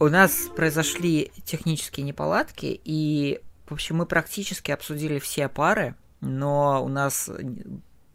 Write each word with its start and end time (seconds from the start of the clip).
у 0.00 0.08
нас 0.08 0.48
произошли 0.54 1.32
технические 1.44 2.06
неполадки, 2.06 2.80
и, 2.84 3.40
в 3.66 3.72
общем, 3.72 3.96
мы 3.96 4.06
практически 4.06 4.70
обсудили 4.70 5.18
все 5.18 5.48
пары, 5.48 5.94
но 6.20 6.84
у 6.84 6.88
нас 6.88 7.30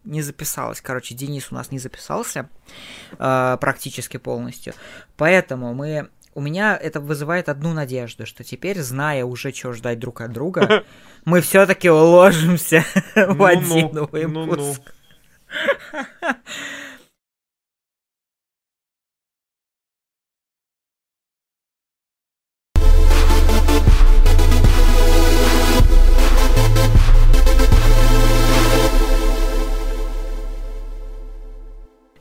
не 0.04 0.22
записалось. 0.22 0.80
Короче, 0.80 1.14
Денис 1.14 1.48
у 1.50 1.54
нас 1.54 1.70
не 1.70 1.78
записался 1.78 2.48
э, 3.18 3.56
практически 3.60 4.16
полностью. 4.18 4.74
Поэтому 5.16 5.74
мы... 5.74 6.08
У 6.34 6.40
меня 6.40 6.76
это 6.76 7.00
вызывает 7.00 7.48
одну 7.48 7.72
надежду, 7.72 8.26
что 8.26 8.42
теперь, 8.42 8.80
зная 8.80 9.24
уже, 9.24 9.52
что 9.52 9.72
ждать 9.72 10.00
друг 10.00 10.20
от 10.20 10.32
друга, 10.32 10.84
мы 11.24 11.40
все-таки 11.40 11.88
уложимся 11.88 12.84
в 13.14 13.42
один 13.44 13.88
выпуск. 13.88 14.82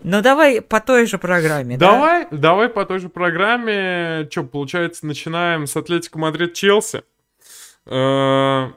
Ну 0.03 0.21
давай 0.21 0.61
по 0.61 0.79
той 0.79 1.05
же 1.05 1.17
программе. 1.17 1.77
Давай, 1.77 2.27
да? 2.29 2.37
давай 2.37 2.69
по 2.69 2.85
той 2.85 2.99
же 2.99 3.09
программе. 3.09 4.27
Что, 4.29 4.43
получается, 4.43 5.05
начинаем 5.05 5.65
с 5.65 5.75
Атлетико 5.75 6.19
Мадрид 6.19 6.53
Челси. 6.53 7.03
Э, 7.85 8.71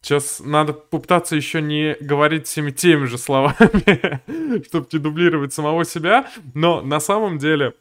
сейчас 0.00 0.40
надо 0.40 0.72
попытаться 0.72 1.36
еще 1.36 1.60
не 1.60 1.96
говорить 2.00 2.46
всеми 2.46 2.70
теми 2.70 3.06
же 3.06 3.18
словами, 3.18 4.22
чтобы 4.66 4.86
не 4.92 4.98
дублировать 4.98 5.52
самого 5.52 5.84
себя. 5.84 6.26
Но 6.54 6.80
на 6.80 7.00
самом 7.00 7.38
деле, 7.38 7.74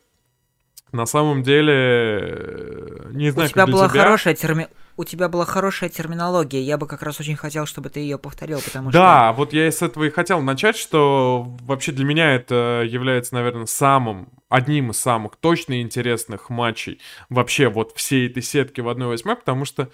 на 0.92 1.06
самом 1.06 1.44
деле, 1.44 1.74
э, 1.74 3.10
не 3.12 3.30
знаю, 3.30 3.50
У 3.50 3.52
тебя 3.52 3.68
была 3.68 3.90
тебя... 3.90 4.02
хорошая 4.02 4.34
терми 4.34 4.68
у 4.98 5.04
тебя 5.04 5.30
была 5.30 5.46
хорошая 5.46 5.90
терминология. 5.90 6.62
Я 6.62 6.78
бы 6.78 6.88
как 6.88 7.04
раз 7.04 7.20
очень 7.20 7.36
хотел, 7.36 7.68
чтобы 7.68 7.90
ты 7.90 8.00
ее 8.00 8.18
повторил, 8.18 8.60
потому 8.62 8.90
что... 8.90 9.00
Да, 9.00 9.32
вот 9.32 9.54
я 9.54 9.72
с 9.72 9.84
этого 9.84 10.06
и 10.06 10.10
хотел 10.10 10.42
начать, 10.42 10.76
что 10.76 11.56
вообще 11.62 11.92
для 11.92 12.04
меня 12.04 12.34
это 12.34 12.84
является, 12.86 13.36
наверное, 13.36 13.68
самым, 13.68 14.30
одним 14.50 14.90
из 14.90 14.98
самых 14.98 15.36
точно 15.36 15.82
интересных 15.82 16.50
матчей 16.50 17.00
вообще 17.30 17.70
вот 17.70 17.96
всей 17.96 18.28
этой 18.28 18.42
сетки 18.42 18.82
в 18.82 18.90
1-8, 18.90 19.36
потому 19.36 19.66
что 19.66 19.90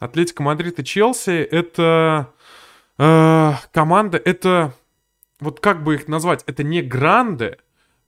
Атлетика 0.00 0.42
Мадрид 0.42 0.80
и 0.80 0.84
Челси— 0.84 1.30
это 1.50 2.32
э, 2.98 3.52
команда, 3.72 4.18
это... 4.18 4.74
Вот 5.40 5.60
как 5.60 5.84
бы 5.84 5.94
их 5.94 6.08
назвать? 6.08 6.42
Это 6.46 6.64
не 6.64 6.82
гранды, 6.82 7.58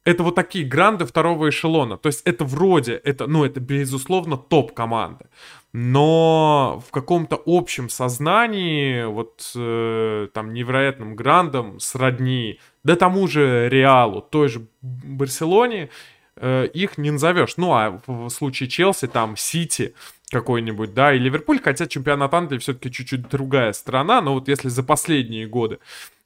это 0.05 0.23
вот 0.23 0.35
такие 0.35 0.65
гранды 0.65 1.05
второго 1.05 1.49
эшелона. 1.49 1.97
То 1.97 2.09
есть 2.09 2.23
это 2.25 2.45
вроде, 2.45 2.95
это, 2.95 3.27
ну, 3.27 3.45
это 3.45 3.61
безусловно 3.61 4.37
топ 4.37 4.73
команды 4.73 5.27
но 5.73 6.83
в 6.87 6.91
каком-то 6.91 7.41
общем 7.47 7.89
сознании, 7.89 9.05
вот 9.05 9.53
э, 9.55 10.29
там 10.35 10.53
невероятным 10.53 11.15
грандом 11.15 11.79
сродни, 11.79 12.59
да 12.83 12.97
тому 12.97 13.29
же 13.29 13.69
Реалу, 13.69 14.21
той 14.21 14.49
же 14.49 14.67
Барселоне, 14.83 15.91
э, 16.37 16.67
их 16.75 16.99
не 16.99 17.13
назовешь. 17.13 17.57
Ну, 17.57 17.73
а 17.73 18.01
в 18.07 18.29
случае 18.31 18.69
Челси, 18.69 19.07
там, 19.07 19.37
Сити 19.37 19.95
какой-нибудь, 20.31 20.95
да, 20.95 21.13
и 21.13 21.19
Ливерпуль, 21.19 21.61
хотя 21.63 21.87
чемпионат 21.87 22.33
Англии 22.35 22.59
все-таки 22.59 22.91
чуть-чуть 22.91 23.29
другая 23.29 23.73
страна, 23.73 24.21
но 24.21 24.35
вот 24.35 24.49
если 24.49 24.69
за 24.69 24.83
последние 24.83 25.47
годы 25.47 25.79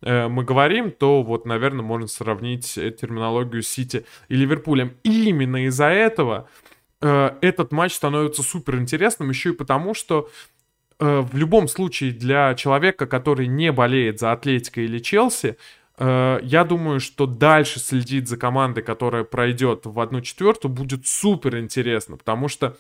э, 0.03 0.29
мы 0.29 0.45
говорим, 0.45 0.91
то 0.91 1.23
вот, 1.23 1.47
наверное, 1.47 1.85
можно 1.85 2.07
сравнить 2.07 2.75
терминологию 2.75 3.63
Сити 3.63 4.05
и 4.29 4.37
Ливерпулем. 4.37 4.93
И 5.03 5.29
именно 5.29 5.65
из-за 5.67 5.87
этого 5.87 6.49
Э, 7.05 7.37
этот 7.43 7.71
матч 7.71 7.93
становится 7.93 8.43
супер 8.43 8.77
интересным 8.77 9.29
еще 9.29 9.51
и 9.51 9.53
потому, 9.53 9.93
что 9.93 10.31
э, 10.99 11.21
в 11.21 11.37
любом 11.37 11.69
случае 11.69 12.13
для 12.13 12.55
человека, 12.55 13.07
который 13.07 13.47
не 13.47 13.73
болеет 13.73 14.21
за 14.21 14.33
Атлетико 14.33 14.81
или 14.81 14.99
Челси, 14.99 15.59
э, 15.99 16.39
я 16.43 16.65
думаю, 16.65 17.01
что 17.01 17.27
дальше 17.27 17.79
следить 17.79 18.27
за 18.27 18.39
командой, 18.39 18.83
которая 18.83 19.25
пройдет 19.25 19.83
в 19.85 20.01
одну 20.01 20.23
четвертую, 20.23 20.73
будет 20.73 21.07
супер 21.07 21.59
интересно, 21.59 22.17
потому 22.17 22.49
что 22.49 22.79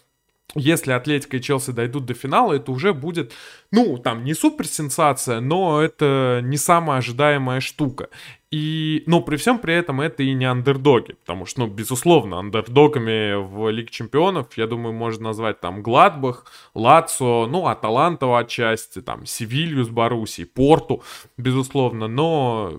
если 0.54 0.92
Атлетика 0.92 1.36
и 1.36 1.40
Челси 1.40 1.72
дойдут 1.72 2.04
до 2.06 2.14
финала, 2.14 2.52
это 2.52 2.70
уже 2.70 2.92
будет, 2.92 3.32
ну, 3.70 3.98
там, 3.98 4.24
не 4.24 4.34
супер 4.34 4.66
сенсация, 4.66 5.40
но 5.40 5.80
это 5.80 6.40
не 6.44 6.56
самая 6.56 6.98
ожидаемая 6.98 7.60
штука. 7.60 8.08
И, 8.52 9.02
но 9.06 9.20
при 9.20 9.36
всем 9.36 9.58
при 9.58 9.74
этом 9.74 10.00
это 10.00 10.22
и 10.22 10.32
не 10.32 10.44
андердоги, 10.44 11.14
потому 11.14 11.44
что, 11.44 11.60
ну, 11.60 11.66
безусловно, 11.66 12.38
андердогами 12.38 13.34
в 13.34 13.68
Лиге 13.70 13.88
Чемпионов, 13.88 14.56
я 14.56 14.68
думаю, 14.68 14.92
можно 14.92 15.24
назвать 15.24 15.60
там 15.60 15.82
Гладбах, 15.82 16.46
Лацо, 16.72 17.46
ну, 17.48 17.66
Аталантова 17.66 18.38
отчасти, 18.40 19.02
там, 19.02 19.26
Севилью 19.26 19.82
с 19.82 19.88
Боруссией, 19.88 20.46
Порту, 20.46 21.02
безусловно, 21.36 22.06
но 22.06 22.72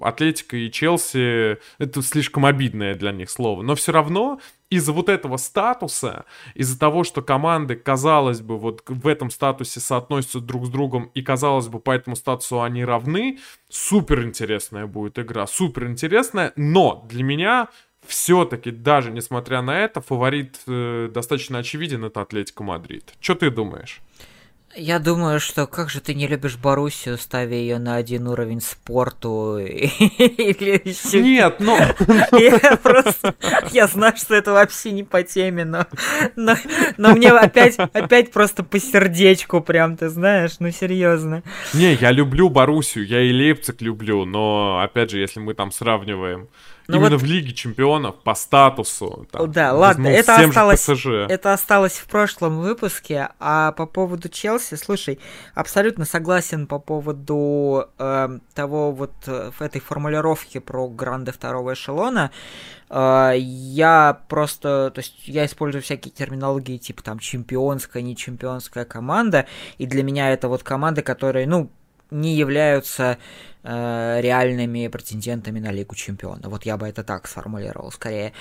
Атлетика 0.00 0.56
и 0.56 0.70
Челси 0.70 1.58
это 1.78 2.02
слишком 2.02 2.46
обидное 2.46 2.94
для 2.94 3.12
них 3.12 3.30
слово. 3.30 3.62
Но 3.62 3.74
все 3.74 3.92
равно 3.92 4.40
из-за 4.70 4.92
вот 4.92 5.08
этого 5.08 5.36
статуса, 5.36 6.24
из-за 6.54 6.78
того, 6.78 7.04
что 7.04 7.22
команды, 7.22 7.74
казалось 7.76 8.40
бы, 8.40 8.58
вот 8.58 8.82
в 8.86 9.06
этом 9.06 9.30
статусе 9.30 9.80
соотносятся 9.80 10.40
друг 10.40 10.66
с 10.66 10.68
другом, 10.68 11.10
и, 11.14 11.22
казалось 11.22 11.68
бы, 11.68 11.80
по 11.80 11.90
этому 11.90 12.16
статусу 12.16 12.62
они 12.62 12.84
равны, 12.84 13.38
супер 13.68 14.24
интересная 14.24 14.86
будет 14.86 15.18
игра, 15.18 15.46
супер 15.46 15.86
интересная, 15.86 16.52
но 16.56 17.06
для 17.08 17.22
меня 17.22 17.68
все-таки, 18.06 18.70
даже 18.70 19.10
несмотря 19.10 19.62
на 19.62 19.78
это, 19.78 20.00
фаворит 20.00 20.58
э, 20.66 21.10
достаточно 21.12 21.58
очевиден, 21.58 22.04
это 22.04 22.22
Атлетика 22.22 22.62
Мадрид. 22.62 23.14
Что 23.20 23.34
ты 23.34 23.50
думаешь? 23.50 24.00
Я 24.80 25.00
думаю, 25.00 25.40
что 25.40 25.66
как 25.66 25.90
же 25.90 26.00
ты 26.00 26.14
не 26.14 26.28
любишь 26.28 26.56
Боруссию, 26.56 27.18
ставя 27.18 27.56
ее 27.56 27.78
на 27.78 27.96
один 27.96 28.28
уровень 28.28 28.60
спорту 28.60 29.58
Нет, 29.58 31.56
ну... 31.58 31.76
Я 32.38 32.76
просто... 32.76 33.34
Я 33.72 33.88
знаю, 33.88 34.16
что 34.16 34.36
это 34.36 34.52
вообще 34.52 34.92
не 34.92 35.02
по 35.02 35.24
теме, 35.24 35.64
но... 35.64 35.86
Но, 36.36 36.54
но 36.96 37.16
мне 37.16 37.30
опять, 37.30 37.76
опять 37.76 38.30
просто 38.30 38.62
по 38.62 38.78
сердечку 38.78 39.60
прям, 39.60 39.96
ты 39.96 40.08
знаешь, 40.10 40.60
ну 40.60 40.70
серьезно. 40.70 41.42
Не, 41.74 41.94
я 41.94 42.12
люблю 42.12 42.48
Боруссию, 42.48 43.04
я 43.04 43.20
и 43.20 43.32
Лейпциг 43.32 43.82
люблю, 43.82 44.24
но, 44.24 44.80
опять 44.80 45.10
же, 45.10 45.18
если 45.18 45.40
мы 45.40 45.54
там 45.54 45.72
сравниваем 45.72 46.46
ну 46.88 46.96
Именно 46.96 47.16
вот... 47.16 47.20
в 47.20 47.24
Лиге 47.26 47.52
Чемпионов 47.52 48.16
по 48.22 48.34
статусу. 48.34 49.26
Там, 49.30 49.52
да, 49.52 49.74
ладно, 49.74 50.06
это 50.06 50.36
осталось, 50.36 50.88
это 50.88 51.52
осталось 51.52 51.98
в 51.98 52.06
прошлом 52.06 52.60
выпуске. 52.60 53.28
А 53.38 53.72
по 53.72 53.84
поводу 53.84 54.30
Челси, 54.30 54.76
слушай, 54.76 55.18
абсолютно 55.54 56.06
согласен 56.06 56.66
по 56.66 56.78
поводу 56.78 57.90
э, 57.98 58.38
того 58.54 58.92
вот 58.92 59.12
э, 59.26 59.50
в 59.58 59.60
этой 59.60 59.82
формулировке 59.82 60.62
про 60.62 60.88
гранды 60.88 61.30
второго 61.30 61.74
эшелона. 61.74 62.30
Э, 62.88 63.34
я 63.36 64.22
просто, 64.28 64.90
то 64.94 65.00
есть 65.00 65.28
я 65.28 65.44
использую 65.44 65.82
всякие 65.82 66.10
терминологии 66.10 66.78
типа 66.78 67.02
там 67.02 67.18
чемпионская, 67.18 68.02
не 68.02 68.16
чемпионская 68.16 68.86
команда, 68.86 69.44
и 69.76 69.84
для 69.84 70.02
меня 70.02 70.32
это 70.32 70.48
вот 70.48 70.62
команды, 70.62 71.02
которые, 71.02 71.46
ну, 71.46 71.70
не 72.10 72.34
являются 72.34 73.18
э, 73.62 74.20
реальными 74.20 74.88
претендентами 74.88 75.60
на 75.60 75.70
Лигу 75.70 75.94
Чемпионов. 75.94 76.50
Вот 76.50 76.64
я 76.64 76.76
бы 76.76 76.88
это 76.88 77.04
так 77.04 77.26
сформулировал 77.28 77.90
скорее. 77.90 78.32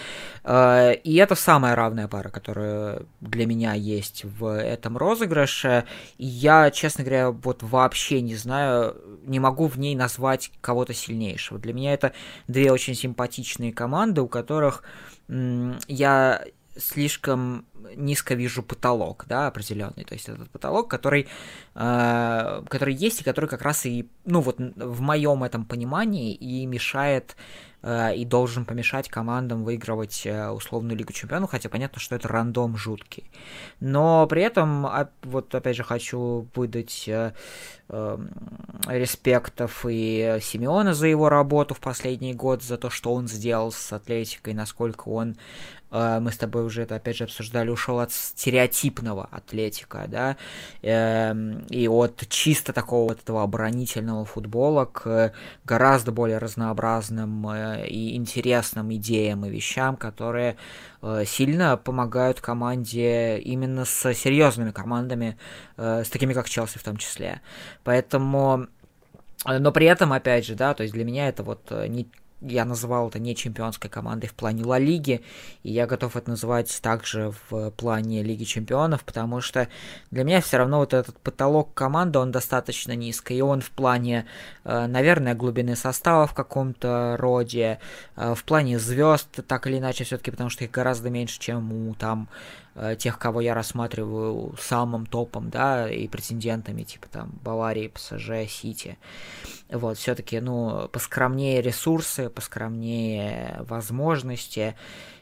Э, 0.44 0.94
и 0.94 1.16
это 1.16 1.36
самая 1.36 1.76
равная 1.76 2.08
пара, 2.08 2.30
которая 2.30 3.02
для 3.22 3.46
меня 3.46 3.74
есть 3.74 4.24
в 4.24 4.58
этом 4.58 4.98
розыгрыше. 4.98 5.86
И 6.18 6.26
я, 6.26 6.72
честно 6.72 7.04
говоря, 7.04 7.32
вот 7.32 7.64
вообще 7.64 8.22
не 8.22 8.36
знаю, 8.36 8.96
не 9.26 9.40
могу 9.40 9.68
в 9.68 9.78
ней 9.78 9.96
назвать 9.96 10.52
кого-то 10.62 10.94
сильнейшего. 10.94 11.60
Для 11.60 11.74
меня 11.74 11.94
это 11.94 12.14
две 12.48 12.72
очень 12.72 12.96
симпатичные 12.96 13.74
команды, 13.74 14.22
у 14.22 14.28
которых 14.28 14.84
я 15.28 16.42
слишком 16.78 17.66
низко 17.96 18.36
вижу 18.36 18.64
потолок, 18.64 19.26
да, 19.28 19.48
определенный. 19.48 20.04
То 20.04 20.14
есть 20.14 20.30
этот 20.30 20.50
потолок, 20.50 20.90
который, 20.90 21.28
э, 21.76 22.64
который 22.70 22.94
есть 22.94 23.22
и 23.22 23.24
который 23.24 23.50
как 23.50 23.62
раз 23.62 23.86
и, 23.86 24.08
ну 24.26 24.42
вот 24.42 24.58
в 24.60 25.02
моем 25.02 25.44
этом 25.44 25.66
понимании 25.66 26.34
и 26.34 26.66
мешает 26.66 27.36
э, 27.82 28.16
и 28.16 28.26
должен 28.26 28.66
помешать 28.66 29.10
командам 29.10 29.64
выигрывать 29.64 30.26
э, 30.26 30.50
условную 30.50 30.98
Лигу 30.98 31.14
Чемпионов, 31.14 31.52
хотя 31.52 31.70
понятно, 31.70 32.00
что 32.00 32.16
это 32.16 32.28
рандом 32.28 32.78
жуткий. 32.78 33.30
Но 33.80 34.26
при 34.28 34.42
этом, 34.42 34.86
а, 34.86 35.10
вот 35.24 35.54
опять 35.54 35.76
же, 35.76 35.84
хочу 35.84 36.48
выдать 36.56 37.08
э, 37.08 37.34
э, 37.90 38.18
респектов 38.88 39.86
и 39.88 40.40
Симеона 40.42 40.94
за 40.94 41.08
его 41.08 41.30
работу 41.30 41.74
в 41.74 41.80
последний 41.80 42.34
год, 42.34 42.64
за 42.64 42.78
то, 42.78 42.90
что 42.90 43.14
он 43.14 43.28
сделал 43.28 43.72
с 43.72 43.94
Атлетикой, 43.94 44.54
насколько 44.54 45.10
он 45.10 45.38
Э, 45.92 46.20
мы 46.20 46.32
с 46.32 46.38
тобой 46.38 46.66
уже 46.66 46.84
это 46.84 46.96
опять 46.96 47.18
же 47.18 47.24
обсуждали, 47.24 47.67
ушел 47.72 48.00
от 48.00 48.12
стереотипного 48.12 49.28
атлетика, 49.32 50.06
да, 50.08 50.38
эм, 50.82 51.60
и 51.70 51.88
от 51.88 52.28
чисто 52.30 52.74
такого 52.74 53.10
вот 53.10 53.20
этого 53.20 53.44
оборонительного 53.44 54.26
футбола 54.26 54.86
к 54.86 55.34
гораздо 55.66 56.12
более 56.12 56.38
разнообразным 56.38 57.48
э, 57.50 57.58
э, 57.58 57.88
и 57.88 58.16
интересным 58.16 58.94
идеям 58.94 59.46
и 59.46 59.50
вещам, 59.50 59.96
которые 59.96 60.58
э, 61.02 61.24
сильно 61.26 61.78
помогают 61.78 62.42
команде 62.42 63.40
именно 63.40 63.86
с 63.86 64.14
серьезными 64.14 64.72
командами, 64.72 65.38
э, 65.78 66.04
с 66.04 66.10
такими 66.10 66.34
как 66.34 66.50
Челси 66.50 66.78
в 66.78 66.84
том 66.84 66.98
числе. 66.98 67.42
Поэтому 67.84 68.68
но 69.46 69.72
при 69.72 69.86
этом, 69.86 70.14
опять 70.14 70.48
же, 70.48 70.56
да, 70.56 70.74
то 70.74 70.82
есть 70.82 70.94
для 70.96 71.06
меня 71.06 71.30
это 71.30 71.44
вот 71.44 71.72
не 71.88 72.08
я 72.42 72.66
называл 72.66 73.10
это 73.10 73.20
не 73.20 73.36
чемпионской 73.36 73.90
командой 73.90 74.28
в 74.28 74.34
плане 74.34 74.64
Ла 74.64 74.78
Лиги, 74.78 75.24
и 75.64 75.72
я 75.72 75.88
готов 75.88 76.16
это 76.16 76.30
называть 76.30 76.80
также 76.82 77.34
в 77.50 77.72
плане 77.72 78.24
Лиги 78.24 78.44
Чемпионов, 78.44 79.04
потому 79.04 79.42
что 79.42 79.68
для 80.12 80.24
меня 80.24 80.42
все 80.42 80.58
равно 80.58 80.80
вот 80.80 80.94
этот 80.94 81.18
потолок 81.20 81.74
команды, 81.74 82.20
он 82.20 82.32
достаточно 82.32 82.96
низкий, 82.96 83.38
и 83.38 83.42
он 83.42 83.62
в 83.62 83.72
плане, 83.72 84.26
э, 84.64 84.88
наверное, 84.88 85.34
глубины 85.34 85.76
состава 85.76 86.28
в 86.28 86.34
каком-то 86.34 87.16
роде, 87.18 87.80
э, 88.16 88.36
в 88.36 88.44
плане 88.44 88.80
звезд, 88.80 89.28
так 89.48 89.68
или 89.68 89.80
иначе, 89.80 90.04
все-таки, 90.04 90.32
потому 90.32 90.50
что 90.50 90.64
их 90.64 90.72
гораздо 90.72 91.10
меньше, 91.10 91.40
чем 91.40 91.72
у 91.74 91.94
там 91.96 92.30
Э, 92.80 92.96
тех, 92.96 93.18
кого 93.18 93.42
я 93.42 93.56
рассматриваю 93.56 94.56
самым 94.60 95.08
топом, 95.08 95.50
да, 95.50 95.90
и 95.90 96.08
претендентами, 96.08 96.84
типа 96.84 97.08
там 97.12 97.32
Баварии, 97.44 97.88
ПСЖ, 97.88 98.48
Сити. 98.48 99.00
Вот, 99.70 99.98
все-таки, 99.98 100.40
ну, 100.40 100.88
поскромнее 100.90 101.64
ресурсы, 101.64 102.27
поскромнее 102.30 103.58
возможности. 103.62 104.76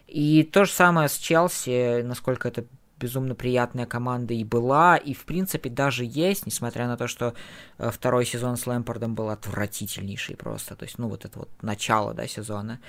И 0.08 0.44
то 0.44 0.66
же 0.66 0.72
самое 0.72 1.10
с 1.10 1.18
Челси, 1.18 2.02
насколько 2.04 2.48
это 2.48 2.66
безумно 2.98 3.36
приятная 3.36 3.86
команда 3.86 4.34
и 4.34 4.44
была, 4.44 4.98
и 4.98 5.14
в 5.14 5.26
принципе 5.26 5.70
даже 5.70 6.06
есть, 6.06 6.46
несмотря 6.46 6.88
на 6.88 6.98
то, 6.98 7.08
что 7.08 7.34
э, 7.78 7.92
второй 7.92 8.26
сезон 8.26 8.56
с 8.58 8.66
Лэмпордом 8.66 9.16
был 9.16 9.30
отвратительнейший 9.30 10.38
просто, 10.38 10.76
то 10.76 10.86
есть, 10.86 10.98
ну, 10.98 11.10
вот 11.10 11.26
это 11.26 11.40
вот 11.40 11.50
начало, 11.62 12.14
да, 12.14 12.26
сезона, 12.28 12.80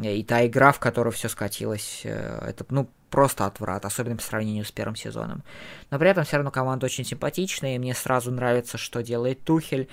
и 0.00 0.24
та 0.24 0.46
игра, 0.46 0.72
в 0.72 0.78
которую 0.78 1.12
все 1.12 1.28
скатилось, 1.28 2.00
э, 2.04 2.46
это, 2.48 2.64
ну, 2.70 2.88
просто 3.12 3.46
отврат, 3.46 3.84
особенно 3.84 4.16
по 4.16 4.22
сравнению 4.22 4.64
с 4.64 4.72
первым 4.72 4.96
сезоном. 4.96 5.44
Но 5.90 5.98
при 6.00 6.10
этом 6.10 6.24
все 6.24 6.38
равно 6.38 6.50
команда 6.50 6.86
очень 6.86 7.04
симпатичная, 7.04 7.76
и 7.76 7.78
мне 7.78 7.94
сразу 7.94 8.32
нравится, 8.32 8.76
что 8.78 9.02
делает 9.02 9.44
Тухель. 9.44 9.88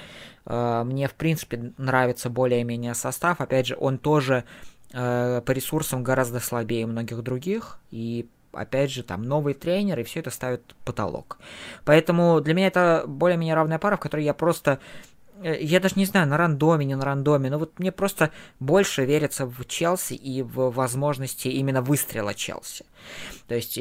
Э, 0.48 0.83
мне, 0.83 1.07
в 1.07 1.13
принципе, 1.13 1.74
нравится 1.77 2.31
более-менее 2.31 2.95
состав. 2.95 3.42
Опять 3.42 3.68
же, 3.68 3.77
он 3.80 4.00
тоже 4.00 4.44
по 4.92 5.44
ресурсам 5.45 6.04
гораздо 6.04 6.39
слабее 6.39 6.88
многих 6.88 7.21
других, 7.21 7.77
и 7.92 8.27
опять 8.51 8.92
же, 8.92 9.04
там 9.04 9.24
новый 9.24 9.54
тренер, 9.54 10.00
и 10.00 10.04
все 10.04 10.19
это 10.19 10.31
ставит 10.31 10.75
потолок. 10.86 11.38
Поэтому 11.86 12.42
для 12.42 12.54
меня 12.54 12.68
это 12.68 13.04
более-менее 13.07 13.56
равная 13.56 13.80
пара, 13.80 13.98
в 13.98 14.00
которой 14.00 14.24
я 14.24 14.33
просто 14.33 14.72
э, 14.72 14.75
я 15.44 15.80
даже 15.80 15.95
не 15.95 16.06
знаю, 16.06 16.27
на 16.27 16.38
рандоме, 16.38 16.86
не 16.86 16.95
на 16.95 17.06
рандоме, 17.06 17.50
но 17.50 17.59
вот 17.59 17.80
мне 17.80 17.91
просто 17.91 18.31
больше 18.59 19.06
верится 19.06 19.45
в 19.45 19.65
Челси 19.65 20.13
и 20.13 20.41
в 20.41 20.71
возможности 20.71 21.47
именно 21.47 21.81
выстрела 21.81 22.33
Челси. 22.33 22.86
То 23.47 23.56
есть 23.56 23.80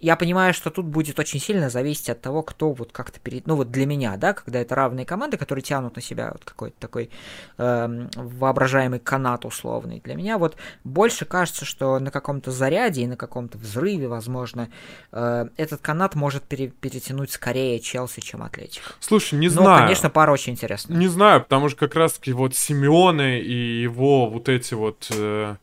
я 0.00 0.16
понимаю, 0.16 0.54
что 0.54 0.70
тут 0.70 0.86
будет 0.86 1.18
очень 1.18 1.40
сильно 1.40 1.70
зависеть 1.70 2.10
от 2.10 2.20
того, 2.20 2.42
кто 2.42 2.72
вот 2.72 2.92
как-то 2.92 3.18
перед... 3.18 3.46
Ну 3.46 3.56
вот 3.56 3.70
для 3.70 3.86
меня, 3.86 4.16
да, 4.16 4.32
когда 4.32 4.60
это 4.60 4.74
равные 4.74 5.04
команды, 5.04 5.36
которые 5.36 5.62
тянут 5.62 5.96
на 5.96 6.02
себя 6.02 6.30
вот 6.32 6.44
какой-то 6.44 6.76
такой 6.78 7.10
э, 7.56 8.08
воображаемый 8.14 9.00
канат 9.00 9.44
условный. 9.44 10.00
Для 10.00 10.14
меня 10.14 10.38
вот 10.38 10.56
больше 10.84 11.24
кажется, 11.24 11.64
что 11.64 11.98
на 11.98 12.10
каком-то 12.10 12.50
заряде 12.50 13.02
и 13.02 13.06
на 13.06 13.16
каком-то 13.16 13.58
взрыве, 13.58 14.08
возможно, 14.08 14.68
э, 15.12 15.46
этот 15.56 15.80
канат 15.80 16.14
может 16.14 16.44
пере- 16.44 16.68
перетянуть 16.68 17.32
скорее 17.32 17.80
Челси, 17.80 18.20
чем 18.20 18.42
Атлетик. 18.42 18.96
Слушай, 19.00 19.38
не 19.38 19.48
Но, 19.48 19.62
знаю. 19.62 19.82
конечно, 19.82 20.10
пара 20.10 20.32
очень 20.32 20.52
интересная. 20.52 20.96
Не 20.96 21.08
знаю, 21.08 21.42
потому 21.42 21.68
что 21.68 21.78
как 21.80 21.96
раз-таки 21.96 22.32
вот 22.32 22.54
Симеоне 22.54 23.40
и 23.40 23.82
его 23.82 24.30
вот 24.30 24.48
эти 24.48 24.74
вот... 24.74 25.08
Э 25.10 25.56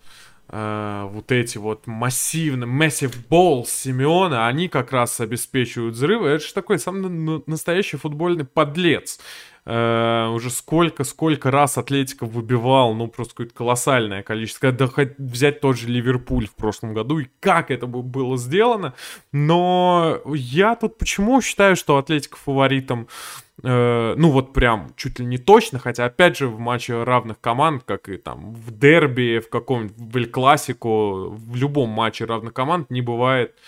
э, 0.50 1.08
вот 1.12 1.32
эти 1.32 1.58
вот 1.58 1.88
массивные, 1.88 2.70
massive 2.70 3.16
balls 3.30 3.68
Симеона, 3.68 4.48
они 4.48 4.68
как 4.68 4.92
раз 4.92 5.20
обеспечивают 5.20 5.96
взрывы. 5.96 6.30
Это 6.30 6.46
же 6.46 6.54
такой 6.54 6.80
самый 6.80 7.44
настоящий 7.48 7.98
футбольный 7.98 8.46
подлец. 8.46 9.20
Uh, 9.68 10.32
уже 10.32 10.52
сколько, 10.52 11.04
сколько 11.04 11.50
раз 11.50 11.80
Атлетиков 11.80 12.30
выбивал, 12.30 12.94
ну, 12.94 13.08
просто 13.08 13.34
какое-то 13.34 13.56
колоссальное 13.56 14.22
количество. 14.22 14.72
Да 14.72 14.86
хоть 14.86 15.18
взять 15.18 15.60
тот 15.60 15.76
же 15.76 15.88
Ливерпуль 15.88 16.46
в 16.46 16.54
прошлом 16.54 16.94
году, 16.94 17.18
и 17.18 17.28
как 17.40 17.72
это 17.72 17.88
было 17.88 18.38
сделано. 18.38 18.94
Но 19.32 20.22
я 20.28 20.76
тут 20.76 21.00
почему 21.00 21.42
считаю, 21.42 21.76
что 21.76 21.98
Атлетика 21.98 22.38
фаворитом 22.38 23.08
Э, 23.64 24.16
ну 24.18 24.32
вот 24.32 24.54
прям 24.54 24.92
чуть 24.98 25.20
ли 25.20 25.26
не 25.26 25.38
точно, 25.38 25.80
хотя 25.80 26.06
опять 26.06 26.38
же 26.38 26.48
в 26.48 26.60
матче 26.60 27.04
равных 27.04 27.40
команд, 27.40 27.84
как 27.86 28.10
и 28.10 28.18
там 28.18 28.54
в 28.54 28.78
дерби, 28.78 29.40
в 29.40 29.50
каком-нибудь 29.50 29.96
в 29.98 30.18
Эль-Классику, 30.18 31.30
в 31.30 31.56
любом 31.56 31.90
матче 31.90 32.26
равных 32.26 32.54
команд 32.54 32.90
не 32.90 33.02
бывает 33.02 33.56
э, 33.56 33.62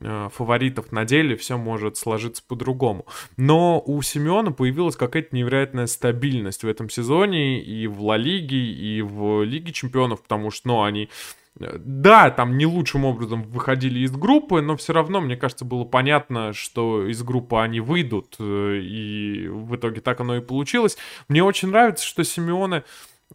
фаворитов 0.00 0.92
на 0.92 1.04
деле, 1.04 1.36
все 1.36 1.56
может 1.56 1.96
сложиться 1.96 2.42
по-другому. 2.46 3.06
Но 3.36 3.80
у 3.80 4.02
Симеона 4.02 4.52
появилась 4.52 4.96
какая-то 4.96 5.34
невероятная 5.34 5.86
стабильность 5.86 6.64
в 6.64 6.68
этом 6.68 6.90
сезоне 6.90 7.62
и 7.62 7.86
в 7.86 8.02
Ла 8.02 8.16
Лиге, 8.16 8.56
и 8.56 9.02
в 9.02 9.44
Лиге 9.44 9.72
Чемпионов, 9.72 10.22
потому 10.22 10.50
что, 10.50 10.68
ну, 10.68 10.82
они 10.82 11.08
да, 11.56 12.30
там 12.30 12.58
не 12.58 12.66
лучшим 12.66 13.04
образом 13.04 13.42
выходили 13.44 14.00
из 14.00 14.10
группы, 14.10 14.60
но 14.60 14.76
все 14.76 14.92
равно, 14.92 15.20
мне 15.20 15.36
кажется, 15.36 15.64
было 15.64 15.84
понятно, 15.84 16.52
что 16.52 17.06
из 17.06 17.22
группы 17.22 17.56
они 17.56 17.78
выйдут, 17.78 18.34
э, 18.40 18.80
и 18.82 19.46
в 19.46 19.76
итоге 19.76 20.00
так 20.00 20.20
оно 20.20 20.36
и 20.36 20.40
получилось. 20.40 20.96
Мне 21.28 21.44
очень 21.44 21.68
нравится, 21.68 22.04
что 22.04 22.24
Симеоне 22.24 22.82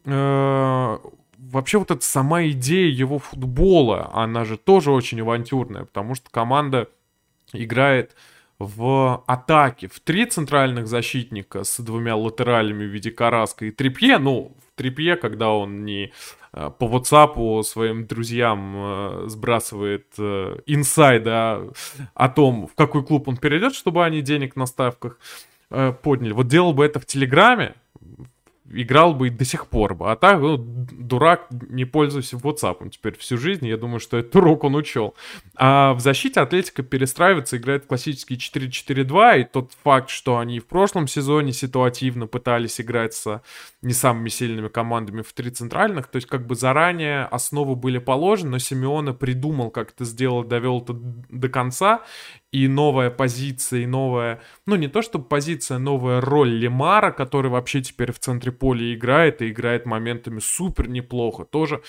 э, 0.04 0.98
вообще 1.40 1.80
вот 1.80 1.92
эта 1.92 2.04
сама 2.04 2.46
идея 2.48 2.92
его 2.92 3.20
футбола, 3.20 4.10
она 4.14 4.46
же 4.46 4.58
тоже 4.58 4.92
очень 4.92 5.22
авантюрная, 5.22 5.86
потому 5.86 6.16
что 6.16 6.30
команда 6.30 6.90
играет 7.54 8.16
в 8.60 9.24
атаке 9.26 9.88
в 9.88 10.00
три 10.02 10.26
центральных 10.26 10.88
защитника 10.88 11.64
с 11.64 11.80
двумя 11.80 12.16
латералями 12.16 12.84
в 12.84 12.90
виде 12.90 13.10
Караска 13.10 13.66
и 13.66 13.72
Трипье, 13.72 14.18
ну, 14.18 14.56
в 14.68 14.78
Трипье, 14.78 15.16
когда 15.16 15.50
он 15.50 15.86
не 15.86 16.12
Э, 16.52 16.72
по 16.78 16.86
WhatsApp 16.86 17.64
своим 17.64 18.06
друзьям 18.08 18.74
э, 18.76 19.24
сбрасывает 19.28 20.08
э, 20.18 20.60
инсайды 20.66 21.30
о, 21.30 21.72
о 22.14 22.30
том, 22.30 22.68
в 22.68 22.76
какой 22.76 23.04
клуб 23.06 23.28
он 23.28 23.38
перейдет, 23.38 23.76
чтобы 23.76 24.04
они 24.06 24.22
денег 24.22 24.56
на 24.56 24.66
ставках 24.66 25.18
подняли. 26.02 26.32
Вот 26.32 26.48
делал 26.48 26.74
бы 26.74 26.84
это 26.84 27.00
в 27.00 27.06
Телеграме, 27.06 27.76
играл 28.72 29.14
бы 29.14 29.28
и 29.28 29.30
до 29.32 29.46
сих 29.46 29.68
пор 29.68 29.96
бы. 29.96 30.12
А 30.12 30.16
так, 30.16 30.40
ну, 30.40 30.58
дурак, 30.58 31.48
не 31.70 31.86
пользуйся 31.86 32.38
WhatsApp 32.38 32.90
теперь 32.90 33.18
всю 33.18 33.38
жизнь. 33.38 33.68
Я 33.68 33.78
думаю, 33.78 34.00
что 34.00 34.18
этот 34.18 34.36
урок 34.36 34.64
он 34.64 34.76
учел. 34.76 35.16
А 35.56 35.94
в 35.94 36.00
защите 36.00 36.40
Атлетика 36.40 36.84
перестраивается, 36.84 37.58
играет 37.58 37.86
классический 37.86 38.36
4-4-2. 38.36 39.42
И 39.42 39.44
тот 39.46 39.72
факт, 39.84 40.10
что 40.10 40.38
они 40.38 40.60
в 40.60 40.66
прошлом 40.66 41.08
сезоне 41.08 41.54
ситуативно 41.54 42.28
пытались 42.28 42.80
играть 42.80 43.14
с 43.14 43.42
не 43.82 43.94
самыми 43.94 44.30
сильными 44.30 44.68
командами 44.68 45.22
в 45.22 45.32
три 45.34 45.52
центральных. 45.52 46.08
То 46.08 46.18
есть 46.18 46.28
как 46.28 46.46
бы 46.46 46.56
заранее 46.56 47.24
основы 47.26 47.76
были 47.76 47.98
положены, 47.98 48.52
но 48.52 48.60
Симеона 48.60 49.14
придумал, 49.14 49.70
как 49.72 49.92
это 49.92 50.06
сделать, 50.06 50.48
довел 50.48 50.82
это 50.82 50.94
до 50.94 51.50
конца 51.50 52.02
и 52.52 52.68
новая 52.68 53.12
позиция, 53.12 53.82
и 53.82 53.86
новая, 53.86 54.42
ну 54.66 54.76
не 54.76 54.88
то 54.88 55.02
чтобы 55.02 55.26
позиция, 55.26 55.78
новая 55.78 56.20
роль 56.20 56.50
Лемара, 56.50 57.12
который 57.12 57.52
вообще 57.52 57.82
теперь 57.82 58.12
в 58.12 58.20
центре 58.20 58.52
поля 58.60 58.94
играет, 58.94 59.42
и 59.42 59.50
играет 59.50 59.86
моментами 59.86 60.40
супер 60.40 60.90
неплохо. 60.90 61.46
Тоже 61.46 61.82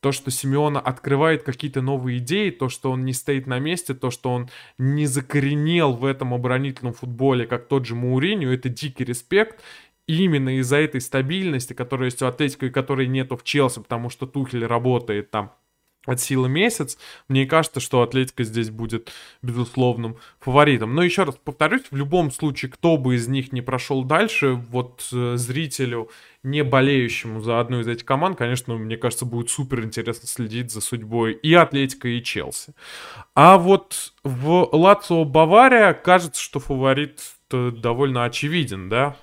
то, 0.00 0.12
что 0.12 0.30
Симеона 0.30 0.78
открывает 0.78 1.42
какие-то 1.42 1.82
новые 1.82 2.18
идеи, 2.18 2.50
то, 2.50 2.68
что 2.68 2.90
он 2.90 3.04
не 3.04 3.12
стоит 3.12 3.46
на 3.46 3.58
месте, 3.58 3.94
то, 3.94 4.10
что 4.10 4.30
он 4.30 4.48
не 4.78 5.06
закоренел 5.06 5.94
в 5.94 6.04
этом 6.04 6.34
оборонительном 6.34 6.92
футболе, 6.92 7.46
как 7.46 7.68
тот 7.68 7.86
же 7.86 7.94
Мауриню, 7.94 8.52
это 8.52 8.68
дикий 8.68 9.04
респект. 9.04 9.62
И 10.06 10.22
именно 10.22 10.58
из-за 10.58 10.76
этой 10.76 11.00
стабильности, 11.00 11.72
которая 11.72 12.08
есть 12.08 12.22
у 12.22 12.26
Атлетика 12.26 12.66
и 12.66 12.70
которой 12.70 13.08
нету 13.08 13.36
в 13.36 13.42
Челси, 13.42 13.80
потому 13.80 14.08
что 14.08 14.26
Тухель 14.26 14.64
работает 14.64 15.32
там 15.32 15.52
от 16.06 16.20
силы 16.20 16.48
месяц. 16.48 16.96
Мне 17.28 17.46
кажется, 17.46 17.80
что 17.80 18.02
Атлетика 18.02 18.44
здесь 18.44 18.70
будет 18.70 19.12
безусловным 19.42 20.16
фаворитом. 20.40 20.94
Но 20.94 21.02
еще 21.02 21.24
раз 21.24 21.36
повторюсь, 21.42 21.82
в 21.90 21.96
любом 21.96 22.30
случае, 22.30 22.70
кто 22.70 22.96
бы 22.96 23.16
из 23.16 23.28
них 23.28 23.52
не 23.52 23.60
прошел 23.60 24.04
дальше, 24.04 24.52
вот 24.52 25.08
э, 25.12 25.36
зрителю, 25.36 26.10
не 26.42 26.62
болеющему 26.62 27.40
за 27.40 27.60
одну 27.60 27.80
из 27.80 27.88
этих 27.88 28.04
команд, 28.04 28.38
конечно, 28.38 28.74
мне 28.76 28.96
кажется, 28.96 29.26
будет 29.26 29.50
супер 29.50 29.82
интересно 29.82 30.28
следить 30.28 30.70
за 30.70 30.80
судьбой 30.80 31.32
и 31.32 31.52
Атлетика, 31.54 32.08
и 32.08 32.22
Челси. 32.22 32.74
А 33.34 33.58
вот 33.58 34.12
в 34.22 34.68
Лацио 34.72 35.24
Бавария 35.24 35.92
кажется, 35.92 36.40
что 36.40 36.60
фаворит 36.60 37.20
довольно 37.50 38.24
очевиден, 38.24 38.88
да? 38.88 39.16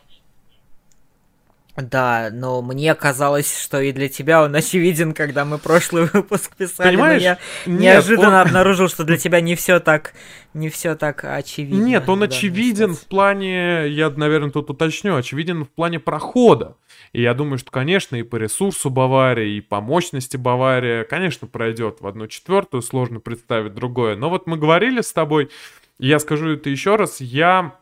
Да, 1.75 2.29
но 2.31 2.61
мне 2.61 2.93
казалось, 2.93 3.59
что 3.59 3.81
и 3.81 3.91
для 3.91 4.07
тебя 4.07 4.43
он 4.43 4.55
очевиден, 4.55 5.13
когда 5.13 5.43
мы 5.43 5.57
прошлый 5.57 6.05
выпуск 6.13 6.55
писали. 6.55 6.89
Понимаешь? 6.89 7.21
Но 7.21 7.25
я 7.25 7.37
Нет, 7.65 7.79
неожиданно 7.81 8.41
он- 8.41 8.47
обнаружил, 8.47 8.87
что 8.89 9.03
для 9.03 9.17
тебя 9.17 9.41
не 9.41 9.55
все 9.55 9.79
так, 9.79 10.13
не 10.53 10.69
все 10.69 10.95
так 10.95 11.23
очевидно. 11.23 11.83
Нет, 11.83 12.07
он 12.07 12.21
очевиден 12.21 12.93
в 12.93 13.05
плане, 13.05 13.87
я, 13.89 14.11
наверное, 14.11 14.51
тут 14.51 14.69
уточню, 14.69 15.15
очевиден 15.15 15.65
в 15.65 15.69
плане 15.69 15.99
прохода. 15.99 16.75
И 17.11 17.21
я 17.21 17.33
думаю, 17.33 17.57
что, 17.57 17.71
конечно, 17.71 18.15
и 18.15 18.23
по 18.23 18.35
ресурсу 18.35 18.91
Бавария, 18.91 19.45
и 19.47 19.61
по 19.61 19.81
мощности 19.81 20.37
Бавария, 20.37 21.03
конечно, 21.03 21.47
пройдет 21.47 22.01
в 22.01 22.07
одну 22.07 22.27
четвертую, 22.27 22.83
сложно 22.83 23.19
представить 23.19 23.73
другое. 23.73 24.15
Но 24.15 24.29
вот 24.29 24.45
мы 24.45 24.57
говорили 24.57 25.01
с 25.01 25.11
тобой, 25.11 25.49
я 25.97 26.19
скажу 26.19 26.49
это 26.49 26.69
еще 26.69 26.95
раз, 26.97 27.19
я 27.19 27.75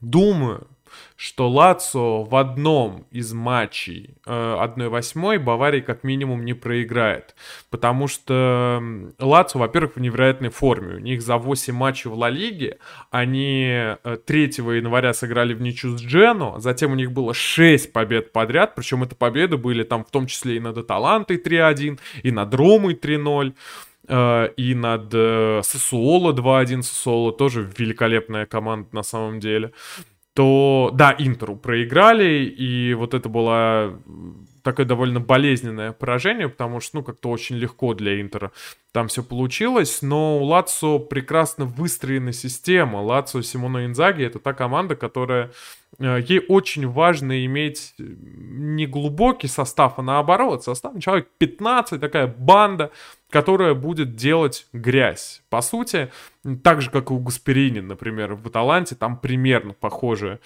думаю, 0.00 0.66
что 1.22 1.48
Лацо 1.48 2.24
в 2.24 2.34
одном 2.34 3.06
из 3.12 3.32
матчей 3.32 4.16
э, 4.26 4.56
1-8 4.60 5.38
Баварии 5.38 5.80
как 5.80 6.02
минимум 6.02 6.44
не 6.44 6.52
проиграет. 6.52 7.36
Потому 7.70 8.08
что 8.08 8.82
Лацо, 9.20 9.56
во-первых, 9.56 9.94
в 9.94 10.00
невероятной 10.00 10.48
форме. 10.48 10.96
У 10.96 10.98
них 10.98 11.22
за 11.22 11.36
8 11.36 11.72
матчей 11.72 12.10
в 12.10 12.14
Ла 12.14 12.28
Лиге 12.28 12.78
они 13.12 13.66
э, 13.68 14.16
3 14.26 14.42
января 14.42 15.14
сыграли 15.14 15.54
в 15.54 15.62
ничью 15.62 15.96
с 15.96 16.02
Джено, 16.02 16.58
затем 16.58 16.90
у 16.90 16.96
них 16.96 17.12
было 17.12 17.34
6 17.34 17.92
побед 17.92 18.32
подряд, 18.32 18.74
причем 18.74 19.04
это 19.04 19.14
победы 19.14 19.56
были 19.56 19.84
там 19.84 20.04
в 20.04 20.10
том 20.10 20.26
числе 20.26 20.56
и 20.56 20.60
над 20.60 20.76
Аталантой 20.76 21.36
3-1, 21.36 22.00
и 22.24 22.32
над 22.32 22.52
Ромой 22.52 22.94
3-0 22.94 23.54
э, 24.08 24.48
и 24.56 24.74
над 24.74 25.14
э, 25.14 25.60
Сосуоло 25.62 26.32
2-1. 26.32 26.82
Сосуоло 26.82 27.32
тоже 27.32 27.70
великолепная 27.78 28.46
команда 28.46 28.88
на 28.90 29.04
самом 29.04 29.38
деле. 29.38 29.70
То, 30.34 30.90
да, 30.94 31.14
Интеру 31.18 31.56
проиграли, 31.56 32.44
и 32.44 32.94
вот 32.94 33.14
это 33.14 33.28
было 33.28 34.00
такое 34.62 34.86
довольно 34.86 35.20
болезненное 35.20 35.92
поражение, 35.92 36.48
потому 36.48 36.80
что, 36.80 36.98
ну, 36.98 37.04
как-то 37.04 37.28
очень 37.30 37.56
легко 37.56 37.94
для 37.94 38.20
Интера 38.20 38.52
там 38.92 39.08
все 39.08 39.22
получилось, 39.22 40.02
но 40.02 40.38
у 40.38 40.44
Лацо 40.44 40.98
прекрасно 40.98 41.64
выстроена 41.64 42.32
система. 42.32 42.98
Лацо 42.98 43.42
Симона 43.42 43.86
Инзаги— 43.86 44.24
это 44.24 44.38
та 44.38 44.52
команда, 44.52 44.96
которая... 44.96 45.50
э, 45.98 46.20
Ей 46.26 46.44
очень 46.48 46.86
важно 46.88 47.44
иметь 47.44 47.94
э, 47.98 48.02
не 48.02 48.86
глубокий 48.86 49.48
состав, 49.48 49.98
а 49.98 50.02
наоборот, 50.02 50.64
состав 50.64 50.98
человек 51.00 51.28
15, 51.38 52.00
такая 52.00 52.26
банда, 52.26 52.90
которая 53.30 53.74
будет 53.74 54.14
делать 54.16 54.66
грязь. 54.72 55.42
По 55.48 55.62
сути, 55.62 56.10
так 56.62 56.82
же, 56.82 56.90
как 56.90 57.10
и 57.10 57.14
у 57.14 57.18
Гасперини, 57.18 57.80
например, 57.80 58.34
в 58.34 58.46
Аталанте, 58.46 58.94
там 58.94 59.16
примерно 59.16 59.72
похожая 59.72 60.40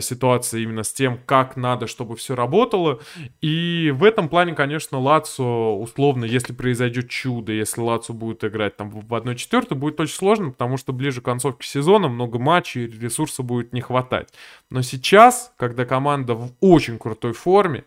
ситуация 0.00 0.60
именно 0.60 0.82
с 0.82 0.92
тем, 0.92 1.18
как 1.24 1.56
надо, 1.56 1.86
чтобы 1.86 2.16
все 2.16 2.34
работало. 2.34 3.00
И 3.40 3.92
в 3.94 4.04
этом 4.04 4.28
плане, 4.28 4.54
конечно, 4.54 4.98
Лацо, 4.98 5.42
условно, 5.78 6.24
если 6.24 6.52
произойдет 6.52 7.08
чудо, 7.08 7.52
если 7.52 7.80
Лацо 7.80 8.12
будет 8.12 8.44
играть 8.44 8.76
там 8.76 8.90
в 8.90 9.14
1-4, 9.14 9.74
будет 9.74 9.98
очень 10.00 10.14
сложно, 10.14 10.50
потому 10.50 10.76
что 10.76 10.92
ближе 10.92 11.20
к 11.20 11.24
концовке 11.24 11.66
сезона 11.66 12.08
много 12.08 12.38
матчей, 12.38 12.86
ресурса 12.86 13.42
будет 13.42 13.72
не 13.72 13.80
хватать. 13.80 14.32
Но 14.68 14.82
сейчас, 14.82 15.52
когда 15.56 15.84
команда 15.84 16.34
в 16.34 16.52
очень 16.60 16.98
крутой 16.98 17.32
форме, 17.32 17.84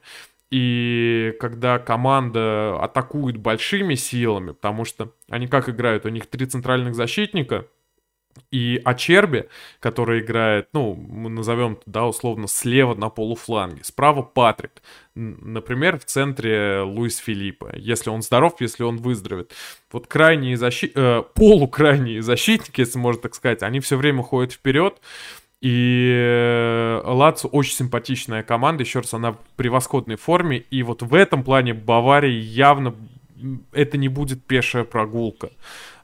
и 0.50 1.34
когда 1.40 1.80
команда 1.80 2.78
атакует 2.80 3.38
большими 3.38 3.96
силами, 3.96 4.52
потому 4.52 4.86
что 4.86 5.12
они 5.30 5.48
как 5.48 5.68
играют? 5.68 6.06
У 6.06 6.10
них 6.10 6.28
три 6.28 6.46
центральных 6.46 6.94
защитника, 6.94 7.66
и 8.52 8.82
Ачерби, 8.84 9.50
который 9.80 10.22
играет, 10.22 10.70
ну, 10.74 10.94
мы 10.96 11.30
назовем, 11.30 11.80
да, 11.86 12.06
условно, 12.06 12.48
слева 12.48 12.96
на 12.96 13.10
полуфланге, 13.10 13.84
справа 13.84 14.22
Патрик, 14.22 14.82
например, 15.16 16.00
в 16.00 16.06
центре 16.06 16.82
Луис 16.82 17.18
Филиппа, 17.18 17.76
если 17.76 18.10
он 18.10 18.22
здоров, 18.22 18.56
если 18.60 18.84
он 18.84 18.98
выздоровеет. 18.98 19.54
Вот 19.92 20.08
крайние 20.08 20.58
защитники, 20.58 21.24
полукрайние 21.34 22.22
защитники, 22.22 22.82
если 22.82 23.00
можно 23.00 23.22
так 23.24 23.36
сказать, 23.36 23.64
они 23.64 23.80
все 23.80 23.98
время 23.98 24.24
ходят 24.24 24.54
вперед, 24.54 25.00
и 25.62 26.12
э, 26.14 27.02
Лацо 27.06 27.48
очень 27.48 27.76
симпатичная 27.76 28.44
команда, 28.44 28.84
еще 28.84 29.00
раз, 29.00 29.14
она 29.14 29.32
в 29.32 29.38
превосходной 29.56 30.18
форме, 30.18 30.58
и 30.58 30.84
вот 30.84 31.02
в 31.02 31.14
этом 31.16 31.44
плане 31.44 31.74
Баварии 31.74 32.38
явно 32.38 32.94
это 33.72 33.98
не 33.98 34.08
будет 34.10 34.44
пешая 34.46 34.84
прогулка. 34.84 35.52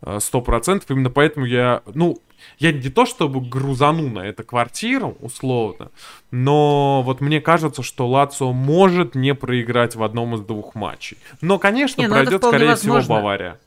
Э, 0.01 0.19
Сто 0.21 0.41
процентов. 0.41 0.89
Именно 0.91 1.09
поэтому 1.09 1.45
я, 1.45 1.81
ну, 1.93 2.17
я 2.57 2.71
не 2.71 2.89
то 2.89 3.05
чтобы 3.05 3.41
грузану 3.41 4.09
на 4.09 4.19
эту 4.19 4.43
квартиру, 4.43 5.17
условно, 5.21 5.91
но 6.31 7.01
вот 7.03 7.21
мне 7.21 7.41
кажется, 7.41 7.83
что 7.83 8.07
Лацо 8.07 8.51
может 8.51 9.15
не 9.15 9.33
проиграть 9.35 9.95
в 9.95 10.03
одном 10.03 10.35
из 10.35 10.41
двух 10.41 10.75
матчей. 10.75 11.17
Но, 11.41 11.59
конечно, 11.59 12.01
Не, 12.01 12.07
ну 12.07 12.13
пройдет, 12.13 12.43
скорее 12.43 12.75
всего, 12.75 12.95
возможно. 12.95 13.21
Бавария. 13.21 13.59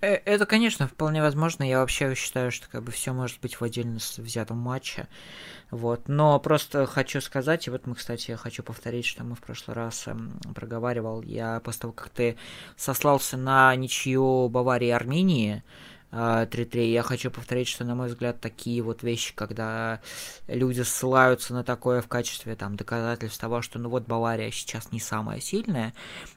Э, 0.00 0.14
Это, 0.24 0.46
конечно, 0.46 0.86
вполне 0.88 1.20
возможно. 1.22 1.62
Я 1.62 1.80
вообще 1.80 2.14
считаю, 2.14 2.50
что 2.50 2.68
как 2.68 2.82
бы 2.82 2.92
все 2.92 3.12
может 3.12 3.40
быть 3.40 3.60
в 3.60 3.64
отдельно 3.64 3.98
взятом 4.18 4.58
матче. 4.58 5.08
Вот. 5.70 6.08
Но 6.08 6.38
просто 6.40 6.86
хочу 6.86 7.20
сказать, 7.20 7.66
и 7.66 7.70
вот 7.70 7.86
мы, 7.86 7.94
кстати, 7.94 8.30
я 8.30 8.36
хочу 8.36 8.62
повторить, 8.62 9.06
что 9.06 9.24
мы 9.24 9.34
в 9.34 9.40
прошлый 9.40 9.76
раз 9.76 10.06
эм, 10.08 10.38
проговаривал. 10.54 11.22
Я 11.22 11.60
после 11.60 11.82
того, 11.82 11.92
как 11.92 12.08
ты 12.10 12.36
сослался 12.76 13.36
на 13.36 13.74
ничью 13.76 14.48
Баварии 14.48 14.88
и 14.88 14.90
Армении, 14.90 15.62
3-3. 16.12 16.86
Я 16.86 17.02
хочу 17.02 17.30
повторить, 17.30 17.68
что, 17.68 17.84
на 17.84 17.94
мой 17.94 18.08
взгляд, 18.08 18.40
такие 18.40 18.82
вот 18.82 19.02
вещи, 19.02 19.32
когда 19.34 20.00
люди 20.48 20.82
ссылаются 20.82 21.54
на 21.54 21.64
такое 21.64 22.02
в 22.02 22.08
качестве 22.08 22.56
там 22.56 22.76
доказательств 22.76 23.40
того, 23.40 23.62
что 23.62 23.78
ну 23.78 23.88
вот 23.88 24.06
Бавария 24.06 24.50
сейчас 24.50 24.92
не 24.92 25.00
самая 25.00 25.40
сильная, 25.40 25.94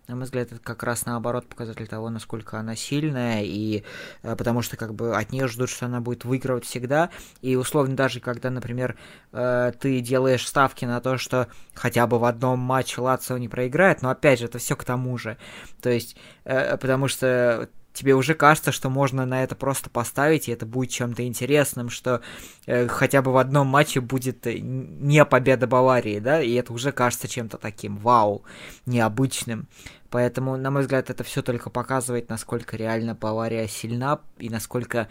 на 0.08 0.16
мой 0.16 0.26
взгляд, 0.26 0.52
это 0.52 0.62
как 0.62 0.84
раз 0.84 1.06
наоборот 1.06 1.48
показатель 1.48 1.88
того, 1.88 2.10
насколько 2.10 2.60
она 2.60 2.76
сильная, 2.76 3.44
и 3.44 3.84
э, 4.22 4.36
потому 4.36 4.62
что 4.62 4.78
как 4.78 4.94
бы 4.94 5.16
от 5.16 5.32
нее 5.32 5.48
ждут, 5.48 5.70
что 5.70 5.86
она 5.88 6.02
будет 6.02 6.26
выигрывать 6.26 6.66
всегда, 6.66 7.10
и 7.42 7.56
условно 7.56 7.96
даже 7.96 8.20
когда, 8.20 8.50
например, 8.50 8.98
э, 9.32 9.72
ты 9.80 10.02
делаешь 10.02 10.48
ставки 10.48 10.86
на 10.86 11.02
то, 11.02 11.18
что 11.18 11.48
хотя 11.74 12.06
бы 12.06 12.20
в 12.20 12.26
одном 12.26 12.60
матче 12.60 13.02
Лацио 13.02 13.38
не 13.38 13.50
проиграет, 13.50 14.02
но 14.02 14.10
опять 14.10 14.40
же, 14.40 14.46
это 14.46 14.60
все 14.60 14.76
к 14.76 14.84
тому 14.84 15.18
же, 15.18 15.38
то 15.82 15.90
есть, 15.90 16.16
э, 16.44 16.78
потому 16.78 17.08
что 17.08 17.70
тебе 17.94 18.16
уже 18.16 18.34
кажется, 18.34 18.72
что 18.72 18.90
можно 18.90 19.26
на 19.26 19.44
это 19.44 19.56
просто 19.56 19.90
поставить, 19.90 20.48
и 20.48 20.52
это 20.52 20.66
будет 20.66 20.90
чем-то 20.90 21.26
интересным, 21.26 21.90
что 21.90 22.22
э, 22.66 22.88
хотя 22.88 23.22
бы 23.22 23.32
в 23.32 23.38
одном 23.38 23.68
матче 23.68 24.02
будет 24.02 24.46
э, 24.48 24.58
не 24.60 25.24
победа 25.26 25.68
Баварии, 25.68 26.20
да, 26.20 26.42
и 26.42 26.54
это 26.54 26.74
уже 26.74 26.92
кажется 26.92 27.28
чем-то 27.28 27.58
таким 27.58 27.98
вау, 27.98 28.44
необычным. 28.86 29.68
Поэтому, 30.10 30.58
на 30.58 30.70
мой 30.72 30.82
взгляд, 30.82 31.10
это 31.10 31.24
все 31.24 31.42
только 31.42 31.70
показывает, 31.70 32.30
насколько 32.30 32.78
реально 32.78 33.16
Бавария 33.16 33.68
сильна 33.68 34.20
и 34.38 34.50
насколько 34.50 35.08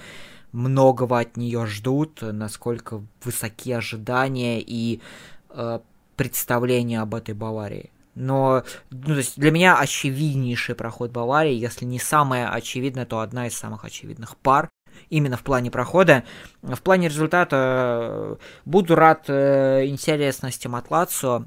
многого 0.53 1.19
от 1.19 1.37
нее 1.37 1.67
ждут, 1.67 2.21
насколько 2.21 3.03
высоки 3.25 3.73
ожидания 3.73 4.61
и 4.61 5.01
э, 5.51 5.81
представления 6.17 7.01
об 7.01 7.15
этой 7.15 7.35
Баварии. 7.35 7.91
Но 8.15 8.63
ну, 8.91 9.07
то 9.07 9.17
есть 9.17 9.39
для 9.39 9.51
меня 9.51 9.79
очевиднейший 9.79 10.75
проход 10.75 11.11
Баварии, 11.13 11.55
если 11.55 11.85
не 11.85 11.99
самая 11.99 12.51
очевидная, 12.51 13.07
то 13.07 13.21
одна 13.21 13.47
из 13.47 13.55
самых 13.57 13.85
очевидных 13.85 14.37
пар 14.37 14.69
именно 15.09 15.37
в 15.37 15.43
плане 15.43 15.71
прохода. 15.71 16.25
В 16.63 16.81
плане 16.83 17.09
результата 17.09 17.57
э, 17.57 18.37
буду 18.65 18.95
рад 18.95 19.25
э, 19.29 19.87
интересностям 19.87 20.77
от 20.77 20.91
Лацио, 20.91 21.45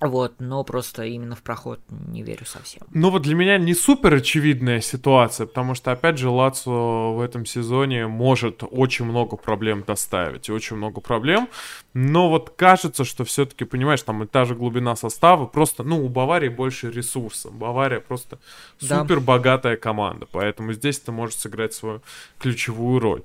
вот, 0.00 0.34
но 0.38 0.64
просто 0.64 1.04
именно 1.04 1.36
в 1.36 1.42
проход 1.42 1.80
не 1.90 2.22
верю 2.22 2.46
совсем. 2.46 2.82
Ну 2.92 3.10
вот 3.10 3.22
для 3.22 3.34
меня 3.34 3.58
не 3.58 3.74
супер 3.74 4.14
очевидная 4.14 4.80
ситуация, 4.80 5.46
потому 5.46 5.74
что, 5.74 5.92
опять 5.92 6.16
же, 6.16 6.30
Лацо 6.30 6.70
в 6.70 7.20
этом 7.20 7.44
сезоне 7.44 8.06
может 8.06 8.62
очень 8.70 9.04
много 9.04 9.36
проблем 9.36 9.84
доставить, 9.86 10.48
и 10.48 10.52
очень 10.52 10.76
много 10.76 11.00
проблем, 11.00 11.48
но 11.92 12.30
вот 12.30 12.50
кажется, 12.56 13.04
что 13.04 13.24
все-таки, 13.24 13.64
понимаешь, 13.64 14.02
там 14.02 14.22
и 14.22 14.26
та 14.26 14.46
же 14.46 14.54
глубина 14.54 14.96
состава, 14.96 15.46
просто, 15.46 15.82
ну, 15.82 16.04
у 16.04 16.08
Баварии 16.08 16.48
больше 16.48 16.90
ресурсов, 16.90 17.54
Бавария 17.54 18.00
просто 18.00 18.38
супер 18.78 19.20
богатая 19.20 19.76
команда, 19.76 20.26
поэтому 20.30 20.72
здесь 20.72 20.98
ты 20.98 21.12
можешь 21.12 21.36
сыграть 21.36 21.74
свою 21.74 22.00
ключевую 22.38 23.00
роль. 23.00 23.22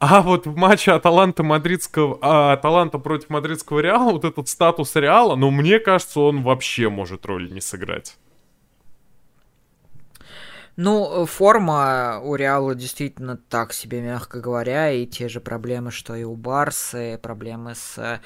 А 0.00 0.22
вот 0.22 0.46
в 0.46 0.56
матче 0.56 0.92
Аталанта 0.92 1.42
мадридского, 1.42 2.18
а, 2.20 2.52
Аталанта 2.52 2.98
против 2.98 3.30
мадридского 3.30 3.80
Реала, 3.80 4.12
вот 4.12 4.24
этот 4.24 4.48
статус 4.48 4.94
Реала, 4.94 5.34
ну, 5.34 5.50
мне 5.50 5.80
кажется, 5.80 6.20
он 6.20 6.42
вообще 6.42 6.88
может 6.88 7.26
роль 7.26 7.52
не 7.52 7.60
сыграть. 7.60 8.16
Ну, 10.76 11.26
форма 11.26 12.20
у 12.22 12.36
Реала 12.36 12.76
действительно 12.76 13.36
так 13.36 13.72
себе, 13.72 14.00
мягко 14.00 14.40
говоря, 14.40 14.92
и 14.92 15.04
те 15.06 15.28
же 15.28 15.40
проблемы, 15.40 15.90
что 15.90 16.14
и 16.14 16.22
у 16.22 16.36
Барсы, 16.36 17.18
проблемы 17.20 17.74
с 17.74 18.20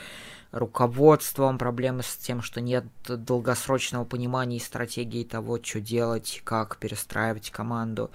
руководством, 0.53 1.57
проблемы 1.57 2.03
с 2.03 2.15
тем, 2.17 2.43
что 2.43 2.61
нет 2.61 2.85
долгосрочного 3.09 4.05
понимания 4.05 4.59
и 4.59 4.61
стратегии 4.61 5.25
того, 5.25 5.59
что 5.63 5.81
делать, 5.81 6.43
как 6.45 6.77
перестраивать 6.77 7.51
команду. 7.51 8.11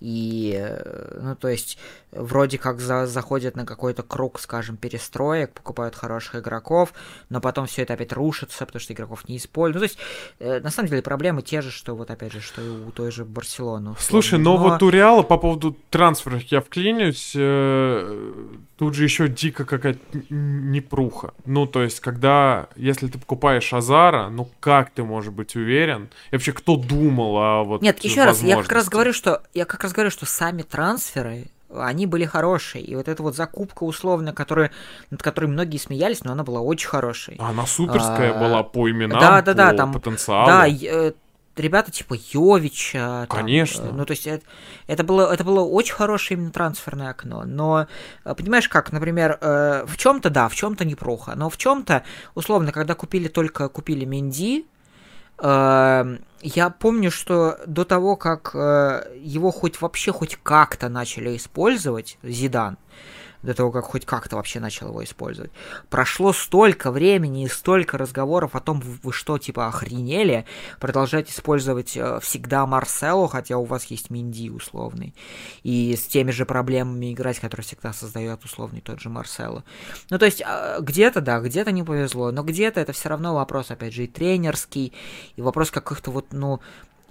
И, 0.00 0.54
э, 0.58 1.18
ну, 1.22 1.36
то 1.36 1.48
есть, 1.48 1.78
вроде 2.12 2.58
как 2.58 2.80
за, 2.80 3.06
заходят 3.06 3.56
на 3.56 3.64
какой-то 3.64 4.02
круг, 4.02 4.38
скажем, 4.40 4.76
перестроек, 4.76 5.52
покупают 5.52 5.94
хороших 5.94 6.36
игроков, 6.36 6.92
но 7.30 7.40
потом 7.40 7.66
все 7.66 7.82
это 7.82 7.94
опять 7.94 8.12
рушится, 8.12 8.66
потому 8.66 8.80
что 8.80 8.92
игроков 8.92 9.28
не 9.28 9.38
используют. 9.38 9.76
Ну, 9.76 9.80
то 9.80 9.84
есть, 9.84 9.98
э, 10.38 10.60
на 10.60 10.70
самом 10.70 10.90
деле, 10.90 11.02
проблемы 11.02 11.42
те 11.42 11.62
же, 11.62 11.70
что 11.70 11.94
вот, 11.94 12.10
опять 12.10 12.32
же, 12.32 12.40
что 12.40 12.60
и 12.60 12.68
у 12.68 12.90
той 12.90 13.10
же 13.10 13.24
Барселоны. 13.24 13.94
Слушай, 13.98 14.38
но, 14.38 14.56
но 14.58 14.70
вот 14.70 14.82
у 14.82 14.90
Реала 14.90 15.22
по 15.22 15.38
поводу 15.38 15.76
трансферов 15.90 16.42
я 16.44 16.60
вклинюсь, 16.60 17.32
э, 17.34 18.32
тут 18.76 18.94
же 18.94 19.04
еще 19.04 19.28
дико 19.28 19.64
какая-то 19.64 20.00
непруха. 20.28 21.32
Ну, 21.46 21.66
то 21.66 21.82
есть, 21.82 22.00
когда, 22.00 22.68
если 22.76 23.08
ты 23.08 23.18
покупаешь 23.18 23.72
Азара, 23.72 24.28
ну, 24.28 24.50
как 24.60 24.90
ты 24.90 25.04
можешь 25.04 25.32
быть 25.32 25.56
уверен? 25.56 26.10
И 26.30 26.34
вообще, 26.34 26.52
кто 26.52 26.76
думал 26.76 27.36
о 27.38 27.64
вот 27.64 27.82
Нет, 27.82 27.98
еще 28.04 28.24
раз, 28.24 28.42
я 28.42 28.60
как 28.60 28.72
раз 28.72 28.88
говорю, 28.88 29.14
что 29.14 29.42
я 29.54 29.64
как 29.64 29.85
раз 29.86 29.92
говорю, 29.92 30.10
что 30.10 30.26
сами 30.26 30.62
трансферы, 30.62 31.46
они 31.74 32.06
были 32.06 32.24
хорошие. 32.24 32.84
И 32.84 32.94
вот 32.94 33.08
эта 33.08 33.22
вот 33.22 33.34
закупка 33.34 33.84
условно, 33.84 34.32
которая, 34.32 34.70
над 35.10 35.22
которой 35.22 35.46
многие 35.46 35.78
смеялись, 35.78 36.24
но 36.24 36.32
она 36.32 36.44
была 36.44 36.60
очень 36.60 36.88
хорошей. 36.88 37.36
Она 37.38 37.66
суперская 37.66 38.32
а, 38.32 38.38
была 38.38 38.62
по 38.62 38.90
именам, 38.90 39.18
да, 39.18 39.42
да, 39.42 39.54
да, 39.54 39.70
по 39.70 39.76
там, 39.76 39.92
потенциалу. 39.92 40.46
Да, 40.46 40.68
э, 40.68 41.12
ребята 41.56 41.90
типа 41.90 42.16
Йовича. 42.32 43.26
Там, 43.28 43.40
Конечно. 43.40 43.84
Э, 43.84 43.92
ну, 43.92 44.04
то 44.04 44.12
есть 44.12 44.26
это, 44.26 44.44
это, 44.86 45.04
было, 45.04 45.32
это 45.32 45.44
было 45.44 45.60
очень 45.60 45.94
хорошее 45.94 46.38
именно 46.38 46.52
трансферное 46.52 47.10
окно. 47.10 47.44
Но 47.44 47.86
э, 48.24 48.34
понимаешь, 48.34 48.68
как, 48.68 48.92
например, 48.92 49.38
в 49.40 49.96
чем-то 49.96 50.30
да, 50.30 50.48
в 50.48 50.54
чем-то 50.54 50.84
неплохо. 50.84 51.34
Но 51.36 51.50
в 51.50 51.56
чем-то, 51.56 52.04
условно, 52.34 52.72
когда 52.72 52.94
купили 52.94 53.28
только 53.28 53.68
купили 53.68 54.04
Менди, 54.04 54.66
я 55.38 56.70
помню, 56.78 57.10
что 57.10 57.58
до 57.66 57.84
того, 57.84 58.16
как 58.16 58.52
э, 58.54 59.16
его 59.20 59.50
хоть 59.50 59.80
вообще 59.80 60.12
хоть 60.12 60.38
как-то 60.42 60.88
начали 60.88 61.36
использовать, 61.36 62.18
Зидан, 62.22 62.78
до 63.46 63.54
того, 63.54 63.70
как 63.70 63.84
хоть 63.84 64.04
как-то 64.04 64.36
вообще 64.36 64.60
начал 64.60 64.88
его 64.88 65.02
использовать. 65.02 65.50
Прошло 65.88 66.32
столько 66.32 66.90
времени 66.90 67.44
и 67.44 67.48
столько 67.48 67.96
разговоров 67.96 68.54
о 68.54 68.60
том, 68.60 68.80
вы 68.80 69.12
что, 69.12 69.38
типа, 69.38 69.68
охренели, 69.68 70.44
продолжать 70.80 71.30
использовать 71.30 71.96
э, 71.96 72.18
всегда 72.20 72.66
Марселу, 72.66 73.28
хотя 73.28 73.56
у 73.56 73.64
вас 73.64 73.84
есть 73.86 74.10
Минди 74.10 74.50
условный, 74.50 75.14
и 75.62 75.96
с 75.96 76.06
теми 76.06 76.32
же 76.32 76.44
проблемами 76.44 77.12
играть, 77.12 77.38
которые 77.38 77.64
всегда 77.64 77.92
создает 77.92 78.44
условный 78.44 78.80
тот 78.80 79.00
же 79.00 79.08
Марсело. 79.08 79.64
Ну, 80.10 80.18
то 80.18 80.26
есть, 80.26 80.42
э, 80.44 80.78
где-то, 80.80 81.20
да, 81.20 81.40
где-то 81.40 81.70
не 81.70 81.84
повезло, 81.84 82.32
но 82.32 82.42
где-то 82.42 82.80
это 82.80 82.92
все 82.92 83.08
равно 83.08 83.34
вопрос, 83.34 83.70
опять 83.70 83.94
же, 83.94 84.04
и 84.04 84.08
тренерский, 84.08 84.92
и 85.36 85.40
вопрос 85.40 85.70
каких-то 85.70 86.10
вот, 86.10 86.32
ну, 86.32 86.60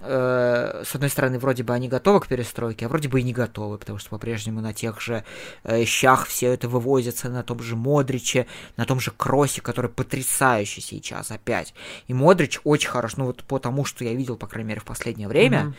э, 0.05 0.83
с 0.85 0.95
одной 0.95 1.09
стороны, 1.09 1.39
вроде 1.39 1.63
бы 1.63 1.73
они 1.73 1.87
готовы 1.87 2.19
к 2.19 2.27
перестройке, 2.27 2.85
а 2.85 2.89
вроде 2.89 3.09
бы 3.09 3.19
и 3.19 3.23
не 3.23 3.33
готовы, 3.33 3.77
потому 3.77 3.99
что 3.99 4.09
по-прежнему 4.09 4.61
на 4.61 4.73
тех 4.73 5.01
же 5.01 5.23
э, 5.63 5.85
щах 5.85 6.27
все 6.27 6.53
это 6.53 6.67
вывозится, 6.67 7.29
на 7.29 7.43
том 7.43 7.59
же 7.59 7.75
Модриче, 7.75 8.47
на 8.77 8.85
том 8.85 8.99
же 8.99 9.11
Кроссе, 9.11 9.61
который 9.61 9.89
потрясающий 9.89 10.81
сейчас 10.81 11.31
опять. 11.31 11.73
И 12.07 12.13
Модрич 12.13 12.59
очень 12.63 12.89
хорош, 12.89 13.17
ну 13.17 13.25
вот 13.25 13.43
по 13.43 13.59
тому, 13.59 13.85
что 13.85 14.03
я 14.03 14.13
видел, 14.13 14.37
по 14.37 14.47
крайней 14.47 14.69
мере, 14.69 14.81
в 14.81 14.85
последнее 14.85 15.27
время. 15.27 15.73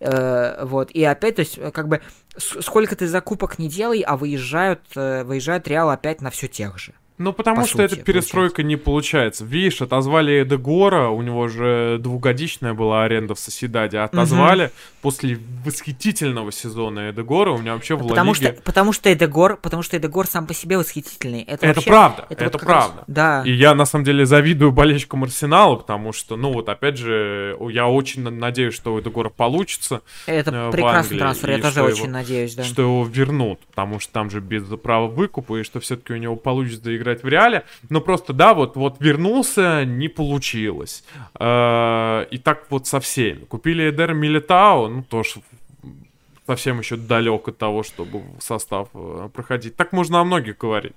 Mm-hmm. 0.00 0.08
Э, 0.08 0.64
вот, 0.64 0.90
и 0.90 1.04
опять, 1.04 1.36
то 1.36 1.40
есть, 1.40 1.58
как 1.72 1.88
бы, 1.88 2.00
сколько 2.36 2.96
ты 2.96 3.06
закупок 3.06 3.58
не 3.58 3.68
делай, 3.68 4.00
а 4.00 4.16
выезжают, 4.16 4.80
э, 4.96 5.24
выезжают 5.24 5.68
Реал 5.68 5.90
опять 5.90 6.20
на 6.20 6.30
все 6.30 6.48
тех 6.48 6.78
же. 6.78 6.92
Ну, 7.22 7.32
потому 7.32 7.64
что 7.66 7.78
сути, 7.78 7.94
эта 7.94 8.04
перестройка 8.04 8.56
получается. 8.56 8.68
не 8.68 8.76
получается. 8.76 9.44
Видишь, 9.44 9.80
отозвали 9.80 10.42
Эдегора, 10.42 11.08
у 11.08 11.22
него 11.22 11.46
же 11.48 11.98
двухгодичная 12.00 12.74
была 12.74 13.04
аренда 13.04 13.34
в 13.34 13.38
Соседаде, 13.38 13.98
отозвали 13.98 14.64
угу. 14.64 14.72
после 15.02 15.38
восхитительного 15.64 16.50
сезона 16.50 17.10
Эдегора, 17.10 17.52
у 17.52 17.58
меня 17.58 17.74
вообще 17.74 17.94
в 17.94 18.06
потому. 18.06 18.34
Что, 18.34 18.52
потому 18.64 18.92
что 18.92 19.12
Эдегор, 19.12 19.56
потому 19.56 19.82
что 19.82 19.96
Эдегор 19.96 20.26
сам 20.26 20.46
по 20.46 20.54
себе 20.54 20.78
восхитительный. 20.78 21.42
Это, 21.42 21.66
это 21.66 21.76
вообще, 21.76 21.90
правда, 21.90 22.26
это, 22.28 22.44
это 22.44 22.58
вот 22.58 22.66
правда. 22.66 22.96
Раз, 22.98 23.04
да. 23.06 23.42
И 23.44 23.52
я, 23.52 23.74
на 23.74 23.86
самом 23.86 24.04
деле, 24.04 24.26
завидую 24.26 24.72
болельщикам 24.72 25.24
Арсенала, 25.24 25.76
потому 25.76 26.12
что, 26.12 26.36
ну, 26.36 26.52
вот, 26.52 26.68
опять 26.68 26.96
же, 26.96 27.56
я 27.70 27.86
очень 27.88 28.22
надеюсь, 28.22 28.74
что 28.74 28.94
у 28.94 29.00
Эдегора 29.00 29.28
получится 29.28 30.02
Это 30.26 30.50
э, 30.50 30.70
прекрасный 30.72 30.98
Англии, 30.98 31.18
трансфер, 31.18 31.50
я 31.50 31.58
тоже 31.58 31.82
очень 31.82 32.04
его, 32.04 32.12
надеюсь, 32.12 32.54
да. 32.54 32.64
Что 32.64 32.82
его 32.82 33.04
вернут, 33.04 33.60
потому 33.66 34.00
что 34.00 34.12
там 34.12 34.30
же 34.30 34.40
без 34.40 34.64
права 34.82 35.06
выкупа, 35.06 35.60
и 35.60 35.62
что 35.62 35.80
все-таки 35.80 36.12
у 36.12 36.16
него 36.16 36.36
получится 36.36 36.94
играть 36.96 37.11
играть 37.12 37.22
в 37.22 37.28
реале, 37.28 37.64
но 37.88 38.00
просто, 38.00 38.32
да, 38.32 38.54
вот, 38.54 38.76
вот 38.76 38.96
вернулся, 39.00 39.84
не 39.84 40.08
получилось. 40.08 41.04
Э, 41.38 42.26
и 42.30 42.38
так 42.38 42.66
вот 42.70 42.86
со 42.86 43.00
всеми. 43.00 43.44
Купили 43.44 43.90
Эдер 43.90 44.14
Милитао, 44.14 44.88
ну, 44.88 45.02
тоже 45.02 45.34
совсем 46.46 46.78
еще 46.80 46.96
далек 46.96 47.48
от 47.48 47.58
того, 47.58 47.82
чтобы 47.82 48.22
состав 48.40 48.88
э, 48.94 49.28
проходить. 49.32 49.76
Так 49.76 49.92
можно 49.92 50.20
о 50.20 50.24
многих 50.24 50.58
говорить. 50.58 50.96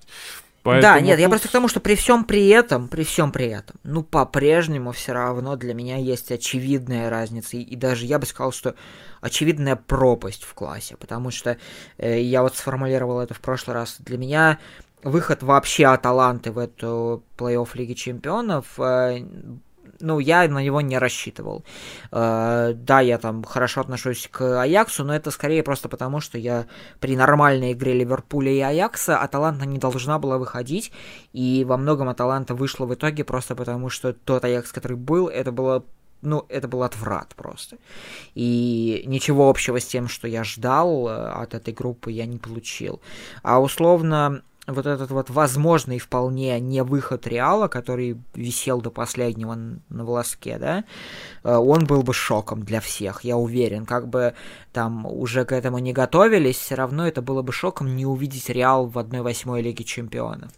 Поэтому 0.63 0.95
да, 0.95 0.99
нет, 0.99 1.17
тут... 1.17 1.21
я 1.21 1.29
просто 1.29 1.47
к 1.47 1.51
тому, 1.51 1.67
что 1.67 1.79
при 1.79 1.93
всем 1.93 2.23
при 2.23 2.47
этом, 2.47 2.87
при 2.87 3.03
всем 3.03 3.31
при 3.31 3.45
этом, 3.45 3.75
ну, 3.83 4.01
по-прежнему 4.01 4.93
все 4.93 5.11
равно 5.11 5.55
для 5.55 5.75
меня 5.75 5.97
есть 5.97 6.31
очевидная 6.31 7.11
разница. 7.11 7.57
И, 7.57 7.61
и 7.61 7.75
даже 7.75 8.07
я 8.07 8.17
бы 8.17 8.25
сказал, 8.25 8.51
что 8.51 8.73
очевидная 9.21 9.75
пропасть 9.75 10.43
в 10.43 10.53
классе. 10.55 10.95
Потому 10.97 11.29
что 11.29 11.57
э, 11.97 12.19
я 12.19 12.41
вот 12.41 12.55
сформулировал 12.55 13.19
это 13.19 13.35
в 13.35 13.41
прошлый 13.41 13.75
раз. 13.75 13.97
Для 13.99 14.17
меня 14.17 14.57
выход 15.05 15.43
вообще 15.43 15.85
Аталанты 15.85 16.51
в 16.51 16.57
эту 16.57 17.23
плей-офф 17.37 17.69
Лиги 17.75 17.93
Чемпионов, 17.93 18.79
э, 18.79 19.23
ну, 19.99 20.19
я 20.19 20.47
на 20.47 20.63
него 20.63 20.81
не 20.81 20.97
рассчитывал. 20.97 21.63
Э, 22.11 22.73
да, 22.75 22.99
я 22.99 23.17
там 23.19 23.43
хорошо 23.43 23.81
отношусь 23.81 24.27
к 24.31 24.61
Аяксу, 24.61 25.03
но 25.03 25.15
это 25.15 25.31
скорее 25.31 25.63
просто 25.63 25.89
потому, 25.89 26.19
что 26.19 26.37
я 26.37 26.65
при 26.99 27.15
нормальной 27.15 27.73
игре 27.73 27.93
Ливерпуля 27.93 28.51
и 28.51 28.59
Аякса 28.59 29.19
Аталанта 29.19 29.65
не 29.65 29.77
должна 29.77 30.17
была 30.17 30.37
выходить, 30.37 30.91
и 31.33 31.63
во 31.65 31.77
многом 31.77 32.09
Аталанта 32.09 32.55
вышла 32.55 32.85
в 32.85 32.93
итоге 32.93 33.23
просто 33.23 33.55
потому, 33.55 33.89
что 33.89 34.11
тот 34.13 34.43
Аякс, 34.43 34.71
который 34.71 34.97
был, 34.97 35.27
это 35.27 35.51
было 35.51 35.85
ну, 36.21 36.43
это 36.49 36.67
был 36.67 36.81
отврат 36.81 37.35
просто. 37.35 37.77
И 38.33 39.03
ничего 39.05 39.47
общего 39.47 39.79
с 39.79 39.85
тем, 39.85 40.07
что 40.07 40.27
я 40.27 40.43
ждал 40.43 41.07
э, 41.07 41.11
от 41.11 41.53
этой 41.53 41.71
группы, 41.71 42.11
я 42.11 42.25
не 42.25 42.39
получил. 42.39 42.99
А 43.43 43.61
условно, 43.61 44.41
вот 44.67 44.85
этот 44.85 45.11
вот 45.11 45.29
возможный 45.29 45.99
вполне 45.99 46.59
не 46.59 46.83
выход 46.83 47.27
Реала, 47.27 47.67
который 47.67 48.19
висел 48.33 48.81
до 48.81 48.89
последнего 48.89 49.53
на 49.53 50.05
волоске, 50.05 50.57
да, 50.57 50.83
э, 51.43 51.55
он 51.55 51.85
был 51.85 52.01
бы 52.01 52.13
шоком 52.13 52.63
для 52.63 52.79
всех, 52.79 53.23
я 53.23 53.37
уверен. 53.37 53.85
Как 53.85 54.07
бы 54.07 54.33
там 54.73 55.05
уже 55.05 55.45
к 55.45 55.51
этому 55.51 55.77
не 55.79 55.93
готовились, 55.93 56.57
все 56.57 56.75
равно 56.75 57.07
это 57.07 57.21
было 57.21 57.41
бы 57.41 57.51
шоком 57.51 57.95
не 57.95 58.05
увидеть 58.05 58.49
Реал 58.49 58.87
в 58.87 58.97
1-8 58.97 59.61
Лиге 59.61 59.83
Чемпионов. 59.83 60.51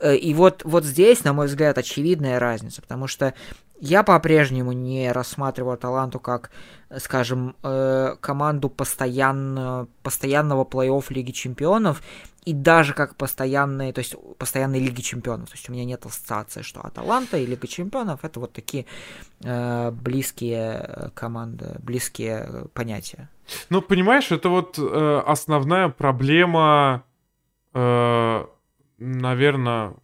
Э, 0.00 0.16
и 0.16 0.34
вот, 0.34 0.62
вот 0.64 0.84
здесь, 0.84 1.22
на 1.24 1.32
мой 1.32 1.46
взгляд, 1.46 1.78
очевидная 1.78 2.38
разница, 2.38 2.82
потому 2.82 3.06
что 3.06 3.34
я 3.80 4.02
по-прежнему 4.02 4.72
не 4.72 5.12
рассматриваю 5.12 5.78
Таланту 5.78 6.18
как, 6.18 6.50
скажем, 6.98 7.54
э, 7.62 8.16
команду 8.20 8.68
постоянно, 8.68 9.86
постоянного 10.02 10.64
плей-офф 10.64 11.04
Лиги 11.10 11.30
Чемпионов 11.30 12.02
и 12.48 12.54
даже 12.54 12.94
как 12.94 13.14
постоянные, 13.16 13.92
то 13.92 13.98
есть 13.98 14.14
постоянные 14.38 14.80
Лиги 14.80 15.02
Чемпионов. 15.02 15.50
То 15.50 15.56
есть 15.56 15.68
у 15.68 15.72
меня 15.72 15.84
нет 15.84 16.06
ассоциации, 16.06 16.62
что 16.62 16.80
Аталанта 16.80 17.36
и 17.36 17.44
Лига 17.44 17.66
Чемпионов 17.66 18.24
это 18.24 18.40
вот 18.40 18.54
такие 18.54 18.86
э, 19.44 19.90
близкие 19.90 20.80
э, 20.80 21.10
команды, 21.14 21.76
близкие 21.80 22.46
э, 22.48 22.66
понятия. 22.72 23.28
Ну, 23.68 23.82
понимаешь, 23.82 24.32
это 24.32 24.48
вот 24.48 24.78
э, 24.78 25.22
основная 25.26 25.90
проблема, 25.90 27.04
э, 27.74 28.46
наверное, 28.98 29.94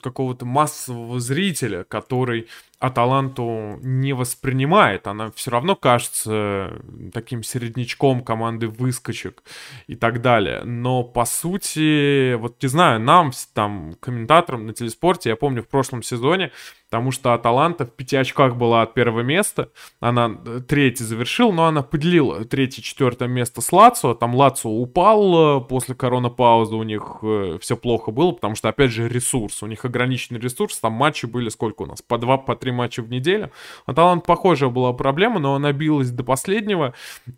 какого-то 0.00 0.46
массового 0.46 1.20
зрителя, 1.20 1.84
который 1.84 2.48
Аталанту 2.80 3.78
не 3.82 4.14
воспринимает. 4.14 5.06
Она 5.06 5.30
все 5.32 5.50
равно 5.50 5.76
кажется 5.76 6.80
таким 7.12 7.42
середнячком 7.42 8.22
команды 8.22 8.68
выскочек 8.68 9.42
и 9.86 9.94
так 9.94 10.22
далее. 10.22 10.62
Но 10.64 11.04
по 11.04 11.26
сути, 11.26 12.34
вот 12.34 12.62
не 12.62 12.68
знаю, 12.68 12.98
нам, 12.98 13.32
там, 13.52 13.94
комментаторам 14.00 14.66
на 14.66 14.72
телеспорте, 14.72 15.28
я 15.28 15.36
помню 15.36 15.62
в 15.62 15.68
прошлом 15.68 16.02
сезоне, 16.02 16.52
потому 16.90 17.12
что 17.12 17.34
Аталанта 17.34 17.84
в 17.84 17.90
пяти 17.90 18.16
очках 18.16 18.56
была 18.56 18.82
от 18.82 18.94
первого 18.94 19.20
места. 19.20 19.70
Она 20.00 20.34
э, 20.44 20.60
третий 20.66 21.04
завершил, 21.04 21.52
но 21.52 21.66
она 21.66 21.82
поделила 21.82 22.44
третье-четвертое 22.44 23.28
место 23.28 23.60
с 23.60 23.70
Лацо. 23.72 24.14
Там 24.14 24.34
Лацо 24.34 24.68
упал 24.68 25.58
э, 25.58 25.60
после 25.60 25.94
коронапаузы, 25.94 26.74
у 26.74 26.82
них 26.82 27.18
э, 27.22 27.58
все 27.60 27.76
плохо 27.76 28.10
было, 28.10 28.32
потому 28.32 28.56
что, 28.56 28.68
опять 28.68 28.90
же, 28.90 29.08
ресурс. 29.08 29.62
У 29.62 29.66
них 29.66 29.84
ограниченный 29.84 30.40
ресурс, 30.40 30.80
там 30.80 30.94
матчи 30.94 31.26
были 31.26 31.48
сколько 31.50 31.82
у 31.82 31.86
нас? 31.86 32.02
По 32.02 32.18
два, 32.18 32.38
по 32.38 32.56
три 32.56 32.69
матча 32.72 33.02
в 33.02 33.10
неделю. 33.10 33.50
У 33.86 33.90
Аталанта 33.90 34.26
похожая 34.26 34.70
была 34.70 34.92
проблема, 34.92 35.38
но 35.40 35.54
она 35.54 35.72
билась 35.72 36.10
до 36.10 36.24
последнего. 36.24 36.94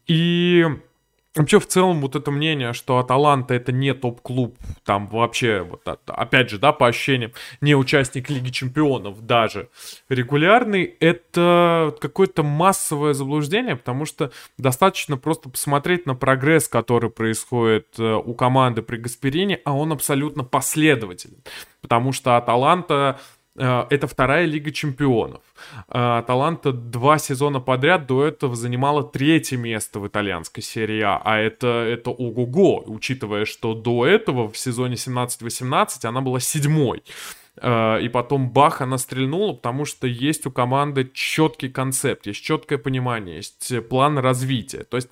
И 0.07 0.67
Вообще, 1.35 1.59
в 1.59 1.67
целом, 1.67 2.03
вот 2.03 2.15
это 2.15 2.31
мнение, 2.31 2.75
что 2.75 2.99
Аталанта 2.99 3.55
это 3.55 3.73
не 3.73 3.95
топ-клуб, 3.95 4.59
там 4.85 5.09
вообще, 5.09 5.63
вот 5.63 5.81
опять 6.07 6.51
же, 6.51 6.59
да, 6.59 6.73
по 6.73 6.89
ощущениям, 6.89 7.33
не 7.63 7.75
участник 7.75 8.29
Лиги 8.29 8.51
Чемпионов 8.51 9.25
даже 9.25 9.71
регулярный, 10.11 10.85
это 11.01 11.97
какое-то 12.01 12.43
массовое 12.43 13.15
заблуждение, 13.15 13.77
потому 13.77 14.05
что 14.05 14.31
достаточно 14.59 15.17
просто 15.17 15.49
посмотреть 15.49 16.05
на 16.05 16.15
прогресс, 16.15 16.69
который 16.69 17.09
происходит 17.09 17.99
э, 17.99 18.13
у 18.13 18.35
команды 18.35 18.83
при 18.83 18.99
Гасперине, 18.99 19.59
а 19.65 19.75
он 19.75 19.93
абсолютно 19.93 20.45
последователен, 20.45 21.43
потому 21.81 22.13
что 22.13 22.37
Аталанта 22.37 23.19
это 23.55 24.07
вторая 24.07 24.47
Лига 24.47 24.71
Чемпионов. 24.71 25.43
Э, 25.89 26.19
Аталанта 26.19 26.73
два 26.73 27.19
сезона 27.19 27.61
подряд 27.61 28.07
до 28.07 28.25
этого 28.25 28.57
занимала 28.57 29.05
третье 29.05 29.59
место 29.59 30.01
в 30.01 30.07
итальянской 30.07 30.63
серии 30.63 31.03
А, 31.03 31.21
а 31.23 31.39
это, 31.39 31.67
это 31.67 32.11
ого-го, 32.11 32.85
учитывая, 32.87 33.45
что 33.45 33.75
до 33.75 34.07
этого 34.07 34.51
в 34.51 34.57
сезоне 34.57 34.95
17-18 34.95 36.07
она 36.07 36.23
была 36.23 36.41
седьмой. 36.41 37.03
Э, 37.57 38.01
и 38.01 38.09
потом 38.09 38.51
бах, 38.51 38.81
она 38.81 38.97
стрельнула, 38.97 39.53
потому 39.53 39.85
что 39.85 40.07
есть 40.07 40.47
у 40.47 40.51
команды 40.51 41.11
четкий 41.13 41.69
концепт, 41.69 42.27
есть 42.27 42.43
четкое 42.43 42.79
понимание, 42.79 43.37
есть 43.37 43.89
план 43.89 44.19
развития. 44.19 44.85
То 44.85 44.97
есть 44.97 45.11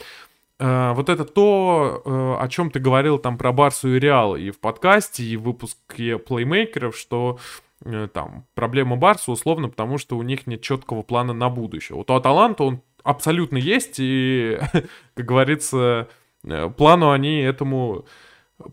вот 0.62 1.09
это 1.09 1.24
то, 1.24 2.38
о 2.38 2.46
чем 2.48 2.70
ты 2.70 2.81
говорил 2.81 3.16
там 3.16 3.38
про 3.38 3.50
Барсу 3.50 3.96
и 3.96 3.98
Реал 3.98 4.37
и 4.37 4.50
в 4.50 4.59
подкасте, 4.61 5.24
и 5.24 5.38
в 5.38 5.44
выпуске 5.44 6.18
плеймейкеров, 6.18 6.98
что 6.98 7.38
Э, 7.38 7.69
там, 8.12 8.47
проблема 8.55 8.97
Барса 8.97 9.33
условно, 9.33 9.69
потому 9.69 9.99
что 9.99 10.16
у 10.16 10.23
них 10.23 10.47
нет 10.47 10.62
четкого 10.62 11.03
плана 11.03 11.33
на 11.33 11.49
будущее. 11.49 11.97
Вот 11.97 12.11
у 12.11 12.14
Аталанта 12.14 12.64
он 12.64 12.83
абсолютно 13.03 13.57
есть, 13.57 13.97
и, 13.99 14.59
как 15.14 15.27
говорится, 15.27 16.09
э, 16.45 16.71
плану 16.71 17.11
они 17.11 17.38
этому 17.38 18.05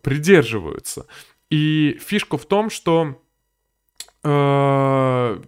придерживаются. 0.02 1.08
И 1.50 1.98
фишка 2.02 2.38
в 2.38 2.46
том, 2.46 2.70
что 2.70 3.22
э, 4.24 5.42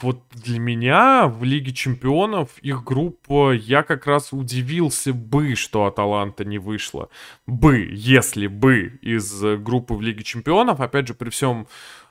вот 0.00 0.22
для 0.32 0.58
меня 0.58 1.26
в 1.26 1.44
Лиге 1.44 1.72
Чемпионов 1.72 2.58
их 2.62 2.84
группа, 2.84 3.52
я 3.52 3.82
как 3.82 4.06
раз 4.06 4.32
удивился 4.32 5.12
бы, 5.12 5.54
что 5.54 5.86
Аталанта 5.86 6.44
не 6.44 6.58
вышла. 6.58 7.08
Бы, 7.46 7.88
если 7.92 8.46
бы 8.46 8.98
из 9.02 9.42
группы 9.58 9.94
в 9.94 10.02
Лиге 10.02 10.24
Чемпионов, 10.24 10.80
опять 10.80 11.08
же, 11.08 11.14
при 11.14 11.30
всем 11.30 11.66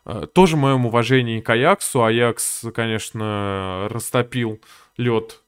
Э, 0.06 0.28
тоже 0.32 0.56
моем 0.56 0.86
уважении 0.86 1.41
к 1.41 1.50
Аяксу. 1.50 2.04
Аякс, 2.04 2.65
конечно, 2.74 3.88
растопил 3.89 4.62
лед 4.98 5.41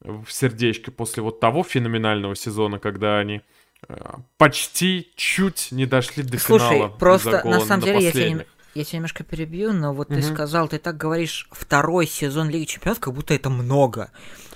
в 0.00 0.26
сердечке 0.28 0.90
после 0.90 1.22
вот 1.22 1.40
того 1.40 1.62
феноменального 1.62 2.36
сезона, 2.36 2.78
когда 2.78 3.18
они 3.18 3.40
э, 3.88 3.94
почти 4.36 5.10
чуть 5.16 5.68
не 5.70 5.86
дошли 5.86 6.22
до 6.22 6.38
Слушай, 6.38 6.76
финала. 6.76 6.88
просто 6.88 7.42
на 7.44 7.60
самом 7.60 7.84
деле 7.84 8.04
я 8.04 8.12
тебя, 8.12 8.44
я 8.74 8.84
тебя 8.84 8.98
немножко 8.98 9.24
перебью, 9.24 9.72
но 9.72 9.92
вот 9.92 10.10
угу. 10.10 10.16
ты 10.16 10.22
сказал, 10.22 10.68
ты 10.68 10.78
так 10.78 10.96
говоришь, 10.96 11.48
второй 11.50 12.06
сезон 12.06 12.48
Лиги 12.48 12.64
Чемпионов, 12.64 13.00
как 13.00 13.14
будто 13.14 13.34
это 13.34 13.50
много. 13.50 14.10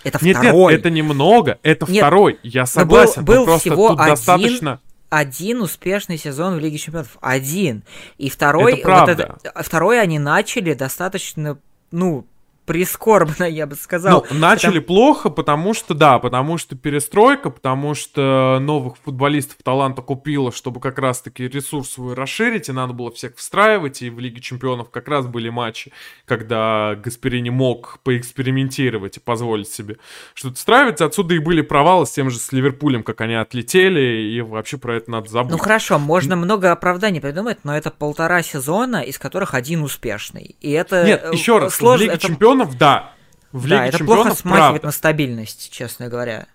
Это 0.04 0.24
нет, 0.24 0.36
второй. 0.36 0.72
Нет, 0.72 0.80
это 0.80 0.90
не 0.90 1.02
много, 1.02 1.58
это 1.62 1.90
нет, 1.90 2.02
второй. 2.02 2.38
Я 2.42 2.66
согласен. 2.66 3.24
Был, 3.24 3.36
был 3.36 3.44
просто 3.44 3.70
всего 3.70 3.88
тут 3.90 4.00
один, 4.00 4.14
достаточно 4.14 4.80
один 5.08 5.60
успешный 5.60 6.18
сезон 6.18 6.56
в 6.56 6.58
Лиге 6.58 6.78
Чемпионов. 6.78 7.16
Один. 7.20 7.82
И 8.18 8.28
второй, 8.28 8.74
это 8.74 8.82
правда. 8.82 9.26
Вот 9.28 9.46
это, 9.46 9.62
второй 9.62 10.00
они 10.00 10.18
начали 10.18 10.74
достаточно, 10.74 11.58
ну, 11.90 12.26
прискорбно, 12.66 13.44
я 13.44 13.66
бы 13.66 13.76
сказал. 13.76 14.26
Ну, 14.30 14.38
начали 14.38 14.80
потому... 14.80 14.86
плохо, 14.86 15.30
потому 15.30 15.72
что, 15.74 15.94
да, 15.94 16.18
потому 16.18 16.58
что 16.58 16.76
перестройка, 16.76 17.50
потому 17.50 17.94
что 17.94 18.58
новых 18.60 18.96
футболистов 18.98 19.56
таланта 19.62 20.02
купила, 20.02 20.52
чтобы 20.52 20.80
как 20.80 20.98
раз-таки 20.98 21.48
ресурс 21.48 21.90
свой 21.90 22.14
расширить, 22.14 22.68
и 22.68 22.72
надо 22.72 22.92
было 22.92 23.10
всех 23.10 23.36
встраивать, 23.36 24.02
и 24.02 24.10
в 24.10 24.18
Лиге 24.18 24.40
Чемпионов 24.40 24.90
как 24.90 25.08
раз 25.08 25.26
были 25.26 25.48
матчи, 25.48 25.92
когда 26.24 26.94
Гасперини 26.96 27.50
мог 27.50 28.00
поэкспериментировать 28.02 29.16
и 29.16 29.20
позволить 29.20 29.68
себе 29.68 29.96
что-то 30.34 30.56
встраивать. 30.56 31.00
Отсюда 31.00 31.34
и 31.34 31.38
были 31.38 31.62
провалы 31.62 32.06
с 32.06 32.10
тем 32.10 32.30
же 32.30 32.38
с 32.38 32.52
Ливерпулем, 32.52 33.02
как 33.02 33.20
они 33.20 33.34
отлетели, 33.34 34.30
и 34.32 34.40
вообще 34.40 34.76
про 34.76 34.96
это 34.96 35.10
надо 35.10 35.30
забыть. 35.30 35.52
Ну 35.52 35.58
хорошо, 35.58 35.98
можно 35.98 36.34
много 36.36 36.72
оправданий 36.72 37.20
придумать, 37.20 37.58
но 37.64 37.76
это 37.76 37.90
полтора 37.90 38.42
сезона, 38.42 39.02
из 39.02 39.18
которых 39.18 39.54
один 39.54 39.82
успешный. 39.82 40.56
И 40.60 40.70
это 40.72 41.04
Нет, 41.04 41.22
э, 41.24 41.30
еще 41.32 41.58
раз, 41.58 41.74
сложно, 41.74 41.98
в 41.98 42.00
Лиге 42.02 42.14
это... 42.14 42.26
Чемпионов 42.26 42.55
чемпионов, 42.56 42.78
да. 42.78 43.12
В 43.52 43.68
да, 43.68 43.76
Лиге 43.76 43.88
это 43.88 43.98
чемпионов, 43.98 44.24
плохо 44.24 44.40
смахивает 44.40 44.70
правда. 44.70 44.86
на 44.86 44.92
стабильность, 44.92 45.70
честно 45.70 46.08
говоря. 46.08 46.46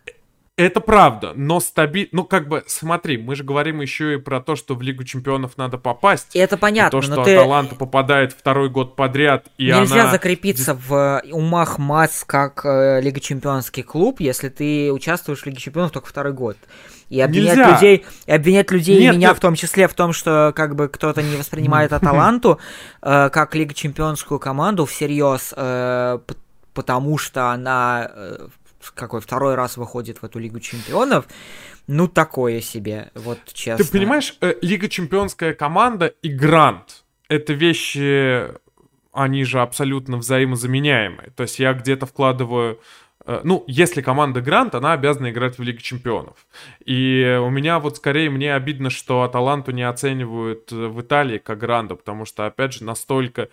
Это 0.58 0.80
правда, 0.80 1.34
но 1.34 1.60
стаби... 1.60 2.10
Ну, 2.12 2.24
как 2.24 2.48
бы, 2.48 2.64
смотри, 2.68 3.18
мы 3.18 3.36
же 3.36 3.44
говорим 3.44 3.82
еще 3.82 4.16
и 4.16 4.18
про 4.18 4.42
то, 4.42 4.56
что 4.56 4.76
в 4.76 4.82
Лигу 4.82 5.04
Чемпионов 5.04 5.58
надо 5.58 5.78
попасть. 5.80 6.36
И 6.36 6.40
это 6.40 6.58
понятно, 6.58 6.98
и 6.98 7.02
то, 7.02 7.06
что 7.06 7.24
ты... 7.24 7.36
Аталанта 7.36 7.76
попадает 7.76 8.34
второй 8.34 8.70
год 8.70 8.96
подряд, 8.96 9.48
и 9.58 9.68
Нельзя 9.68 10.02
она... 10.02 10.12
закрепиться 10.12 10.76
в 10.76 11.24
умах 11.32 11.80
масс 11.80 12.24
как 12.28 12.64
э, 12.66 13.02
Лига 13.02 13.20
Чемпионский 13.20 13.82
клуб, 13.82 14.20
если 14.20 14.50
ты 14.50 14.92
участвуешь 14.92 15.42
в 15.42 15.46
Лиге 15.48 15.58
Чемпионов 15.58 15.92
только 15.92 16.10
второй 16.10 16.34
год. 16.34 16.58
И 17.12 17.20
обвинять 17.20 17.58
Нельзя. 17.58 17.74
людей, 17.76 18.06
и 18.26 18.32
обвинять 18.32 18.72
людей, 18.72 19.02
нет, 19.02 19.14
и 19.14 19.18
меня 19.18 19.28
нет. 19.28 19.38
в 19.38 19.42
том 19.42 19.56
числе, 19.56 19.90
в 19.90 19.94
том, 19.94 20.14
что 20.14 20.54
как 20.56 20.76
бы 20.76 20.88
кто-то 20.88 21.22
не 21.22 21.36
воспринимает 21.36 21.92
Аталанту 21.92 22.58
э, 23.02 23.30
как 23.30 23.54
Лигу 23.54 23.74
Чемпионскую 23.74 24.40
команду 24.40 24.86
всерьез, 24.86 25.54
э, 25.56 26.20
потому 26.74 27.18
что 27.18 27.50
она 27.50 28.10
э, 28.16 28.48
какой 28.96 29.20
второй 29.20 29.56
раз 29.56 29.76
выходит 29.76 30.22
в 30.22 30.24
эту 30.24 30.40
Лигу 30.40 30.62
Чемпионов, 30.62 31.28
ну 31.86 32.08
такое 32.08 32.62
себе, 32.62 33.12
вот 33.14 33.40
честно. 33.52 33.84
Ты 33.84 33.92
понимаешь, 33.92 34.38
э, 34.40 34.56
Лига 34.62 34.88
Чемпионская 34.88 35.54
команда 35.54 36.08
и 36.08 36.30
Грант— 36.30 37.04
это 37.28 37.52
вещи, 37.52 38.48
они 39.12 39.44
же 39.44 39.60
абсолютно 39.60 40.16
взаимозаменяемые. 40.16 41.32
То 41.36 41.44
есть 41.44 41.60
я 41.60 41.74
где-то 41.74 42.06
вкладываю 42.06 42.80
ну, 43.44 43.64
если 43.68 44.02
команда 44.02 44.42
Грант, 44.42 44.76
она 44.76 44.94
обязана 44.94 45.32
играть 45.32 45.58
в 45.58 45.62
Лиге 45.62 45.80
Чемпионов. 45.80 46.46
И 46.86 47.40
у 47.42 47.50
меня 47.50 47.80
вот 47.80 47.98
скорее 47.98 48.30
мне 48.30 48.54
обидно, 48.54 48.90
что 48.90 49.24
Аталанту 49.24 49.72
не 49.72 49.84
оценивают 49.84 50.72
в 50.72 51.02
Италии 51.02 51.38
как 51.38 51.60
Гранда, 51.60 51.96
потому 51.96 52.26
что, 52.26 52.46
опять 52.46 52.74
же, 52.74 52.84
настолько 52.84 53.50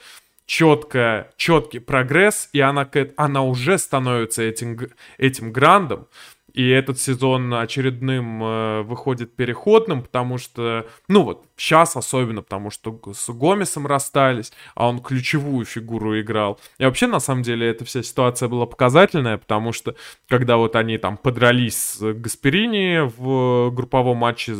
четко, 0.46 1.30
четкий 1.36 1.78
прогресс, 1.78 2.48
и 2.52 2.60
она, 2.60 2.88
она 3.16 3.42
уже 3.42 3.78
становится 3.78 4.42
этим, 4.42 4.78
этим 5.18 5.52
грандом. 5.52 6.08
И 6.54 6.68
этот 6.68 6.98
сезон 6.98 7.52
очередным 7.54 8.42
э, 8.42 8.82
выходит 8.82 9.36
переходным, 9.36 10.02
потому 10.02 10.38
что, 10.38 10.86
ну 11.06 11.22
вот, 11.22 11.44
сейчас 11.56 11.94
особенно, 11.96 12.42
потому 12.42 12.70
что 12.70 12.98
с 13.12 13.28
Гомесом 13.30 13.86
расстались, 13.86 14.52
а 14.74 14.88
он 14.88 15.00
ключевую 15.00 15.66
фигуру 15.66 16.18
играл. 16.18 16.58
И 16.78 16.84
вообще, 16.84 17.06
на 17.06 17.20
самом 17.20 17.42
деле, 17.42 17.68
эта 17.68 17.84
вся 17.84 18.02
ситуация 18.02 18.48
была 18.48 18.66
показательная, 18.66 19.36
потому 19.36 19.72
что, 19.72 19.94
когда 20.28 20.56
вот 20.56 20.74
они 20.74 20.96
там 20.96 21.18
подрались 21.18 21.76
с 21.76 22.14
Гасперини 22.14 23.00
в 23.16 23.70
групповом 23.70 24.16
матче, 24.16 24.54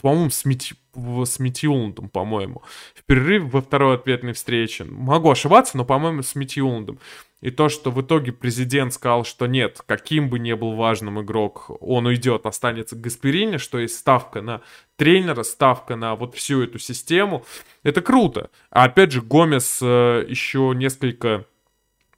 по-моему, 0.00 0.30
с, 0.30 0.44
Мити, 0.44 0.74
с 1.24 1.38
Митиуландом, 1.38 2.08
по-моему, 2.08 2.62
в 2.94 3.04
перерыве 3.04 3.46
во 3.46 3.62
второй 3.62 3.94
ответной 3.94 4.32
встрече. 4.32 4.84
Могу 4.84 5.30
ошибаться, 5.30 5.76
но, 5.76 5.84
по-моему, 5.84 6.22
с 6.22 6.34
Митиуландом. 6.34 6.98
И 7.40 7.50
то, 7.50 7.68
что 7.68 7.92
в 7.92 8.02
итоге 8.02 8.32
президент 8.32 8.92
сказал, 8.92 9.24
что 9.24 9.46
нет, 9.46 9.80
каким 9.86 10.28
бы 10.28 10.40
ни 10.40 10.52
был 10.54 10.74
важным 10.74 11.20
игрок, 11.20 11.70
он 11.80 12.06
уйдет, 12.06 12.46
останется 12.46 12.96
Гасперини, 12.96 13.58
что 13.58 13.78
есть 13.78 13.96
ставка 13.96 14.42
на 14.42 14.60
тренера, 14.96 15.44
ставка 15.44 15.94
на 15.94 16.16
вот 16.16 16.34
всю 16.34 16.62
эту 16.62 16.80
систему, 16.80 17.44
это 17.84 18.02
круто. 18.02 18.50
А 18.70 18.84
опять 18.84 19.12
же, 19.12 19.22
Гомес 19.22 19.78
э, 19.80 20.26
еще 20.28 20.72
несколько 20.74 21.44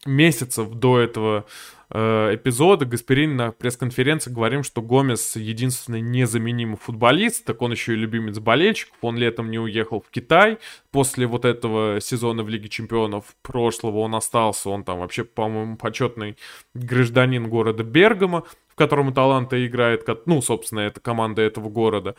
месяцев 0.07 0.71
до 0.71 0.99
этого 0.99 1.45
эпизода 1.91 2.85
Гасперин 2.85 3.37
на 3.37 3.51
пресс-конференции 3.51 4.31
говорим, 4.31 4.63
что 4.63 4.81
Гомес 4.81 5.35
единственный 5.35 6.01
незаменимый 6.01 6.77
футболист, 6.77 7.45
так 7.45 7.63
он 7.63 7.73
еще 7.73 7.95
и 7.95 7.97
любимец 7.97 8.39
болельщиков, 8.39 8.97
он 9.01 9.17
летом 9.17 9.51
не 9.51 9.59
уехал 9.59 10.01
в 10.01 10.11
Китай, 10.11 10.59
после 10.93 11.27
вот 11.27 11.45
этого 11.45 12.01
сезона 12.01 12.45
в 12.45 12.49
Лиге 12.49 12.69
Чемпионов 12.69 13.35
прошлого 13.43 13.99
он 13.99 14.15
остался, 14.15 14.71
он 14.71 14.85
там 14.85 15.01
вообще, 15.01 15.25
по-моему, 15.25 15.77
почетный 15.77 16.37
гражданин 16.75 17.49
города 17.49 17.83
Бергама, 17.83 18.45
в 18.69 18.77
котором 18.77 19.13
Таланта 19.13 19.67
играет, 19.67 20.07
ну, 20.27 20.41
собственно, 20.43 20.81
это 20.81 21.01
команда 21.01 21.43
этого 21.43 21.69
города. 21.69 22.15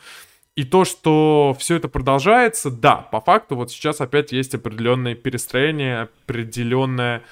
И 0.54 0.64
то, 0.64 0.84
что 0.84 1.56
все 1.58 1.76
это 1.76 1.88
продолжается, 1.88 2.70
да, 2.70 2.96
по 2.96 3.22
факту 3.22 3.56
вот 3.56 3.70
сейчас 3.70 4.02
опять 4.02 4.32
есть 4.32 4.54
определенное 4.54 5.14
перестроение, 5.14 6.10
определенное 6.26 7.22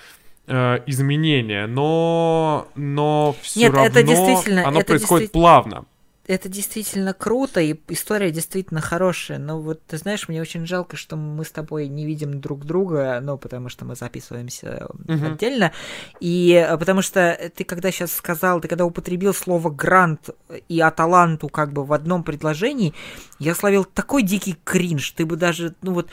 э, 0.51 0.81
изменения, 0.87 1.67
но, 1.67 2.69
но 2.75 3.35
все 3.41 3.61
Нет, 3.61 3.73
равно 3.73 3.87
это 3.87 4.03
действительно, 4.03 4.67
оно 4.67 4.81
это 4.81 4.87
происходит 4.89 5.29
действи... 5.29 5.41
плавно. 5.41 5.85
это 6.27 6.49
действительно 6.49 7.13
круто, 7.13 7.61
и 7.61 7.77
история 7.89 8.31
действительно 8.31 8.81
хорошая. 8.81 9.39
Но 9.39 9.61
вот, 9.61 9.83
ты 9.87 9.97
знаешь, 9.97 10.29
мне 10.29 10.41
очень 10.41 10.67
жалко, 10.67 10.97
что 10.97 11.17
мы 11.17 11.45
с 11.45 11.51
тобой 11.51 11.89
не 11.89 12.07
видим 12.07 12.41
друг 12.41 12.65
друга, 12.65 13.21
ну, 13.23 13.37
потому 13.39 13.69
что 13.69 13.85
мы 13.85 13.97
записываемся 13.97 14.89
угу. 15.09 15.27
отдельно. 15.27 15.73
И 16.21 16.53
э, 16.53 16.77
потому 16.77 17.03
что 17.03 17.39
ты 17.55 17.65
когда 17.65 17.91
сейчас 17.91 18.13
сказал, 18.13 18.61
ты 18.61 18.69
когда 18.69 18.85
употребил 18.85 19.35
слово 19.35 19.71
«грант» 19.71 20.31
и 20.69 20.81
«аталанту» 20.81 21.49
как 21.49 21.73
бы 21.73 21.85
в 21.85 21.93
одном 21.93 22.23
предложении, 22.23 22.95
я 23.39 23.55
словил 23.55 23.85
такой 23.85 24.23
дикий 24.23 24.57
кринж. 24.65 25.13
Ты 25.13 25.27
бы 25.27 25.37
даже, 25.37 25.75
ну 25.83 25.95
вот, 25.95 26.09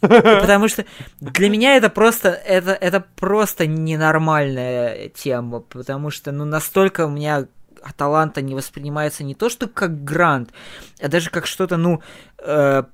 Потому 0.40 0.68
что 0.68 0.84
для 1.20 1.48
меня 1.48 1.76
это 1.76 1.90
просто, 1.90 2.28
это, 2.28 2.72
это 2.72 3.04
просто 3.16 3.66
ненормальная 3.66 5.08
тема, 5.08 5.60
потому 5.60 6.10
что, 6.10 6.30
ну, 6.30 6.44
настолько 6.44 7.06
у 7.06 7.10
меня 7.10 7.46
Аталанта 7.82 8.42
не 8.42 8.54
воспринимается 8.54 9.24
не 9.24 9.34
то, 9.34 9.48
что 9.48 9.66
как 9.66 10.04
грант, 10.04 10.50
а 11.00 11.08
даже 11.08 11.30
как 11.30 11.46
что-то, 11.46 11.76
ну, 11.76 12.02
э, 12.38 12.84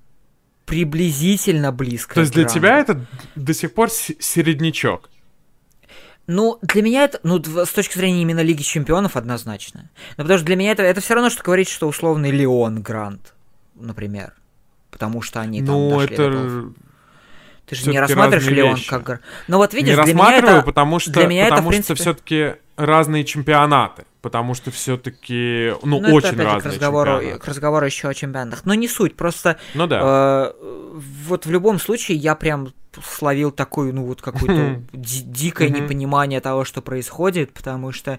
приблизительно 0.67 1.73
близко. 1.73 2.14
То 2.14 2.21
есть 2.21 2.33
для 2.33 2.45
тебя 2.45 2.79
это 2.79 3.05
до 3.35 3.53
сих 3.55 3.75
пор 3.75 3.90
середнячок? 3.90 5.11
Ну, 6.27 6.59
для 6.62 6.83
меня 6.83 7.05
это, 7.05 7.21
ну, 7.23 7.43
с 7.43 7.71
точки 7.71 7.99
зрения 7.99 8.23
именно 8.23 8.40
Лиги 8.40 8.62
Чемпионов, 8.62 9.17
однозначно. 9.17 9.90
Но 10.17 10.25
потому 10.25 10.38
что 10.38 10.47
для 10.47 10.57
меня 10.57 10.73
это, 10.73 10.83
это 10.83 11.03
все 11.03 11.14
равно, 11.14 11.29
что 11.29 11.43
говорить, 11.43 11.69
что 11.69 11.87
условный 11.87 12.31
Леон 12.31 12.81
Грант, 12.81 13.35
например. 13.75 14.33
Потому 14.90 15.21
что 15.21 15.40
они 15.40 15.61
там 15.61 15.75
ну, 15.75 15.90
дошли 15.90 16.14
это... 16.14 16.31
до 16.31 16.73
ты 17.66 17.77
же 17.77 17.90
не 17.90 18.00
рассматриваешь 18.00 18.46
Леон 18.46 18.79
как... 18.87 19.20
Ну 19.48 19.59
вот 19.59 19.74
видишь, 19.74 19.96
не 19.96 20.05
для 20.05 20.14
меня 20.14 20.38
это... 20.38 20.62
потому 20.62 20.98
что, 20.98 21.12
для 21.12 21.27
меня 21.27 21.44
потому 21.44 21.68
это, 21.68 21.68
принципе... 21.70 21.94
что 21.94 22.03
все-таки 22.03 22.55
разные 22.77 23.24
чемпионаты 23.24 24.05
потому 24.24 24.55
что 24.55 24.70
все-таки, 24.70 25.74
ну, 25.83 26.00
ну 26.00 26.14
очень 26.14 26.29
это, 26.29 26.44
разные 26.44 26.62
к 26.62 26.66
разговору, 26.74 27.20
к 27.38 27.44
разговору 27.44 27.85
еще 27.85 28.09
о 28.09 28.14
чемпионатах. 28.14 28.64
Но 28.64 28.72
не 28.72 28.88
суть, 28.88 29.16
просто 29.16 29.59
ну, 29.74 29.87
да. 29.87 30.00
э, 30.03 30.53
вот 31.27 31.44
в 31.44 31.50
любом 31.50 31.79
случае 31.79 32.16
я 32.16 32.35
прям 32.35 32.72
словил 33.02 33.50
такое, 33.50 33.92
ну, 33.92 34.04
вот 34.04 34.22
какое-то 34.22 34.83
дикое 34.92 35.68
непонимание 35.68 36.40
того, 36.40 36.64
что 36.64 36.83
происходит, 36.83 37.52
потому 37.52 37.92
что 37.92 38.18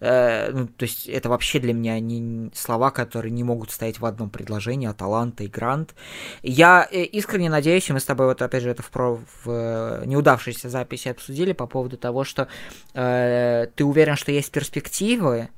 Э, 0.00 0.50
ну, 0.50 0.66
то 0.66 0.84
есть 0.84 1.06
это 1.06 1.28
вообще 1.28 1.58
для 1.58 1.74
меня 1.74 2.00
не 2.00 2.50
слова, 2.54 2.90
которые 2.90 3.32
не 3.32 3.44
могут 3.44 3.70
стоять 3.70 4.00
в 4.00 4.06
одном 4.06 4.30
предложении, 4.30 4.88
а 4.88 4.94
талант 4.94 5.40
и 5.42 5.46
грант. 5.46 5.94
Я 6.42 6.88
э, 6.90 7.02
искренне 7.02 7.50
надеюсь, 7.50 7.88
и 7.90 7.92
мы 7.92 8.00
с 8.00 8.04
тобой 8.04 8.26
вот 8.26 8.40
опять 8.40 8.62
же 8.62 8.70
это 8.70 8.82
в, 8.82 8.90
про, 8.90 9.16
в 9.16 9.46
э, 9.46 10.02
неудавшейся 10.06 10.70
записи 10.70 11.08
обсудили 11.08 11.52
по 11.52 11.66
поводу 11.66 11.98
того, 11.98 12.24
что 12.24 12.48
э, 12.94 13.66
ты 13.74 13.84
уверен, 13.84 14.16
что 14.16 14.32
есть 14.32 14.50
перспективы, 14.50 15.50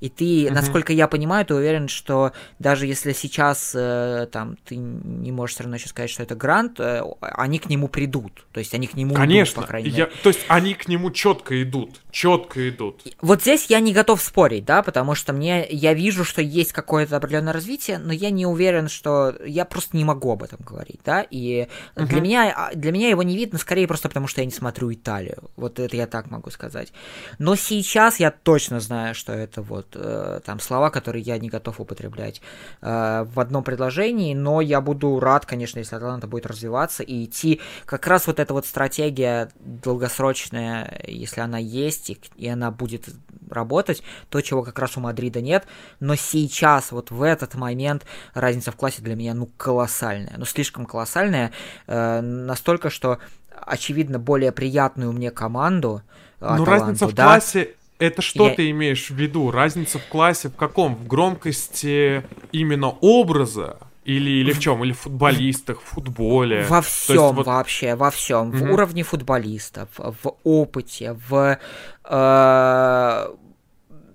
и 0.00 0.08
ты, 0.08 0.50
насколько 0.50 0.92
я 0.94 1.06
понимаю, 1.06 1.44
ты 1.44 1.54
уверен, 1.54 1.88
что 1.88 2.32
даже 2.58 2.86
если 2.86 3.12
сейчас 3.12 3.72
э, 3.74 4.28
там 4.32 4.56
ты 4.64 4.76
не 4.76 5.30
можешь 5.30 5.54
все 5.54 5.64
равно 5.64 5.76
еще 5.76 5.88
сказать, 5.88 6.10
что 6.10 6.22
это 6.22 6.34
грант, 6.34 6.80
э, 6.80 7.02
они 7.20 7.58
к 7.58 7.68
нему 7.68 7.88
придут, 7.88 8.09
то 8.52 8.60
есть 8.60 8.74
они 8.74 8.86
к 8.86 8.94
нему 8.94 9.14
Конечно, 9.14 9.54
идут, 9.54 9.62
по 9.62 9.68
крайней 9.68 9.90
мере. 9.90 9.98
Я, 9.98 10.22
то 10.22 10.28
есть 10.28 10.40
они 10.48 10.74
к 10.74 10.88
нему 10.88 11.10
четко 11.10 11.62
идут, 11.62 12.00
четко 12.10 12.68
идут. 12.68 13.02
Вот 13.20 13.42
здесь 13.42 13.66
я 13.66 13.80
не 13.80 13.92
готов 13.92 14.20
спорить, 14.20 14.64
да, 14.64 14.82
потому 14.82 15.14
что 15.14 15.32
мне, 15.32 15.66
я 15.70 15.94
вижу, 15.94 16.24
что 16.24 16.42
есть 16.42 16.72
какое-то 16.72 17.16
определенное 17.16 17.52
развитие, 17.52 17.98
но 17.98 18.12
я 18.12 18.30
не 18.30 18.46
уверен, 18.46 18.88
что 18.88 19.34
я 19.44 19.64
просто 19.64 19.96
не 19.96 20.04
могу 20.04 20.32
об 20.32 20.42
этом 20.42 20.58
говорить, 20.64 21.00
да, 21.04 21.22
и 21.22 21.68
uh-huh. 21.94 22.06
для 22.06 22.20
меня, 22.20 22.52
а, 22.56 22.74
для 22.74 22.92
меня 22.92 23.08
его 23.08 23.22
не 23.22 23.36
видно, 23.36 23.58
скорее 23.58 23.86
просто 23.86 24.08
потому, 24.08 24.26
что 24.26 24.40
я 24.40 24.44
не 24.44 24.52
смотрю 24.52 24.92
Италию, 24.92 25.50
вот 25.56 25.78
это 25.78 25.96
я 25.96 26.06
так 26.06 26.30
могу 26.30 26.50
сказать. 26.50 26.92
Но 27.38 27.56
сейчас 27.56 28.20
я 28.20 28.30
точно 28.30 28.80
знаю, 28.80 29.14
что 29.14 29.32
это 29.32 29.62
вот 29.62 29.88
э, 29.94 30.40
там 30.44 30.60
слова, 30.60 30.90
которые 30.90 31.22
я 31.22 31.38
не 31.38 31.48
готов 31.48 31.80
употреблять 31.80 32.40
э, 32.80 33.24
в 33.26 33.38
одном 33.40 33.62
предложении, 33.62 34.34
но 34.34 34.60
я 34.60 34.80
буду 34.80 35.20
рад, 35.20 35.46
конечно, 35.46 35.78
если 35.78 35.96
Атланта 35.96 36.26
будет 36.26 36.46
развиваться 36.46 37.02
и 37.02 37.24
идти, 37.24 37.60
как 37.84 37.99
раз 38.06 38.26
вот 38.26 38.38
эта 38.38 38.52
вот 38.52 38.66
стратегия 38.66 39.50
долгосрочная, 39.60 41.02
если 41.06 41.40
она 41.40 41.58
есть, 41.58 42.10
и, 42.10 42.18
и 42.36 42.48
она 42.48 42.70
будет 42.70 43.08
работать, 43.48 44.02
то, 44.28 44.40
чего 44.40 44.62
как 44.62 44.78
раз 44.78 44.96
у 44.96 45.00
Мадрида 45.00 45.40
нет, 45.40 45.66
но 45.98 46.14
сейчас, 46.14 46.92
вот 46.92 47.10
в 47.10 47.22
этот 47.22 47.54
момент, 47.54 48.04
разница 48.34 48.72
в 48.72 48.76
классе 48.76 49.02
для 49.02 49.16
меня, 49.16 49.34
ну, 49.34 49.48
колоссальная, 49.56 50.34
ну, 50.36 50.44
слишком 50.44 50.86
колоссальная, 50.86 51.52
э, 51.86 52.20
настолько, 52.20 52.90
что, 52.90 53.18
очевидно, 53.50 54.18
более 54.18 54.52
приятную 54.52 55.12
мне 55.12 55.30
команду, 55.30 56.02
Ну, 56.40 56.64
разница 56.64 57.06
в 57.06 57.12
да, 57.12 57.24
классе 57.24 57.74
это 58.00 58.22
что 58.22 58.48
я... 58.48 58.54
ты 58.54 58.70
имеешь 58.70 59.10
в 59.10 59.14
виду? 59.14 59.50
Разница 59.50 59.98
в 59.98 60.06
классе 60.06 60.48
в 60.48 60.56
каком? 60.56 60.96
В 60.96 61.06
громкости 61.06 62.24
именно 62.50 62.88
образа? 62.88 63.76
Или, 64.16 64.30
или 64.30 64.52
в 64.52 64.58
чем? 64.58 64.82
Или 64.84 64.92
в 64.92 65.00
футболистах, 65.00 65.80
в 65.80 65.84
футболе? 65.84 66.64
Во 66.68 66.80
всем 66.82 67.36
вот... 67.36 67.46
вообще, 67.46 67.94
во 67.94 68.10
всем. 68.10 68.48
Угу. 68.48 68.58
В 68.58 68.72
уровне 68.72 69.02
футболистов, 69.02 69.88
в 69.96 70.34
опыте, 70.42 71.16
в 71.28 71.58
э, 72.04 73.28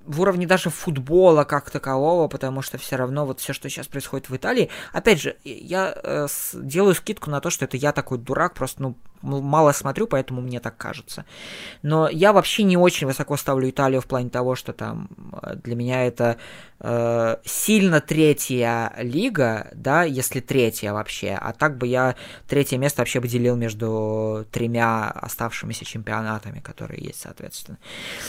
в 0.05 0.21
уровне 0.21 0.47
даже 0.47 0.69
футбола 0.69 1.45
как 1.45 1.69
такового, 1.71 2.27
потому 2.27 2.62
что 2.62 2.77
все 2.77 2.95
равно 2.95 3.25
вот 3.25 3.39
все, 3.39 3.53
что 3.53 3.69
сейчас 3.69 3.88
происходит 3.88 4.29
в 4.29 4.36
Италии, 4.36 4.69
опять 4.91 5.21
же, 5.21 5.38
я 5.43 5.95
э, 5.95 6.27
с, 6.29 6.51
делаю 6.53 6.93
скидку 6.93 7.29
на 7.29 7.39
то, 7.39 7.49
что 7.49 7.65
это 7.65 7.77
я 7.77 7.91
такой 7.91 8.17
дурак, 8.17 8.53
просто 8.53 8.81
ну 8.81 8.95
мало 9.21 9.71
смотрю, 9.71 10.08
поэтому 10.08 10.41
мне 10.41 10.60
так 10.60 10.78
кажется. 10.78 11.25
Но 11.82 12.10
я 12.10 12.34
вообще 12.34 12.63
не 12.63 12.78
очень 12.78 13.08
высоко 13.08 13.38
ставлю 13.38 13.69
Италию 13.69 14.01
в 14.01 14.06
плане 14.06 14.30
того, 14.30 14.56
что 14.56 14.73
там 14.73 15.10
э, 15.41 15.56
для 15.56 15.75
меня 15.75 16.06
это 16.06 16.38
э, 16.80 17.38
сильно 17.45 18.01
третья 18.01 18.93
лига, 18.97 19.69
да, 19.73 20.04
если 20.04 20.39
третья 20.39 20.93
вообще, 20.93 21.38
а 21.39 21.54
так 21.54 21.78
бы 21.78 21.88
я 21.88 22.15
третье 22.47 22.78
место 22.78 23.01
вообще 23.01 23.19
бы 23.19 23.28
делил 23.28 23.56
между 23.56 24.45
тремя 24.51 25.10
оставшимися 25.10 25.86
чемпионатами, 25.86 26.60
которые 26.60 27.04
есть, 27.04 27.21
соответственно. 27.21 27.78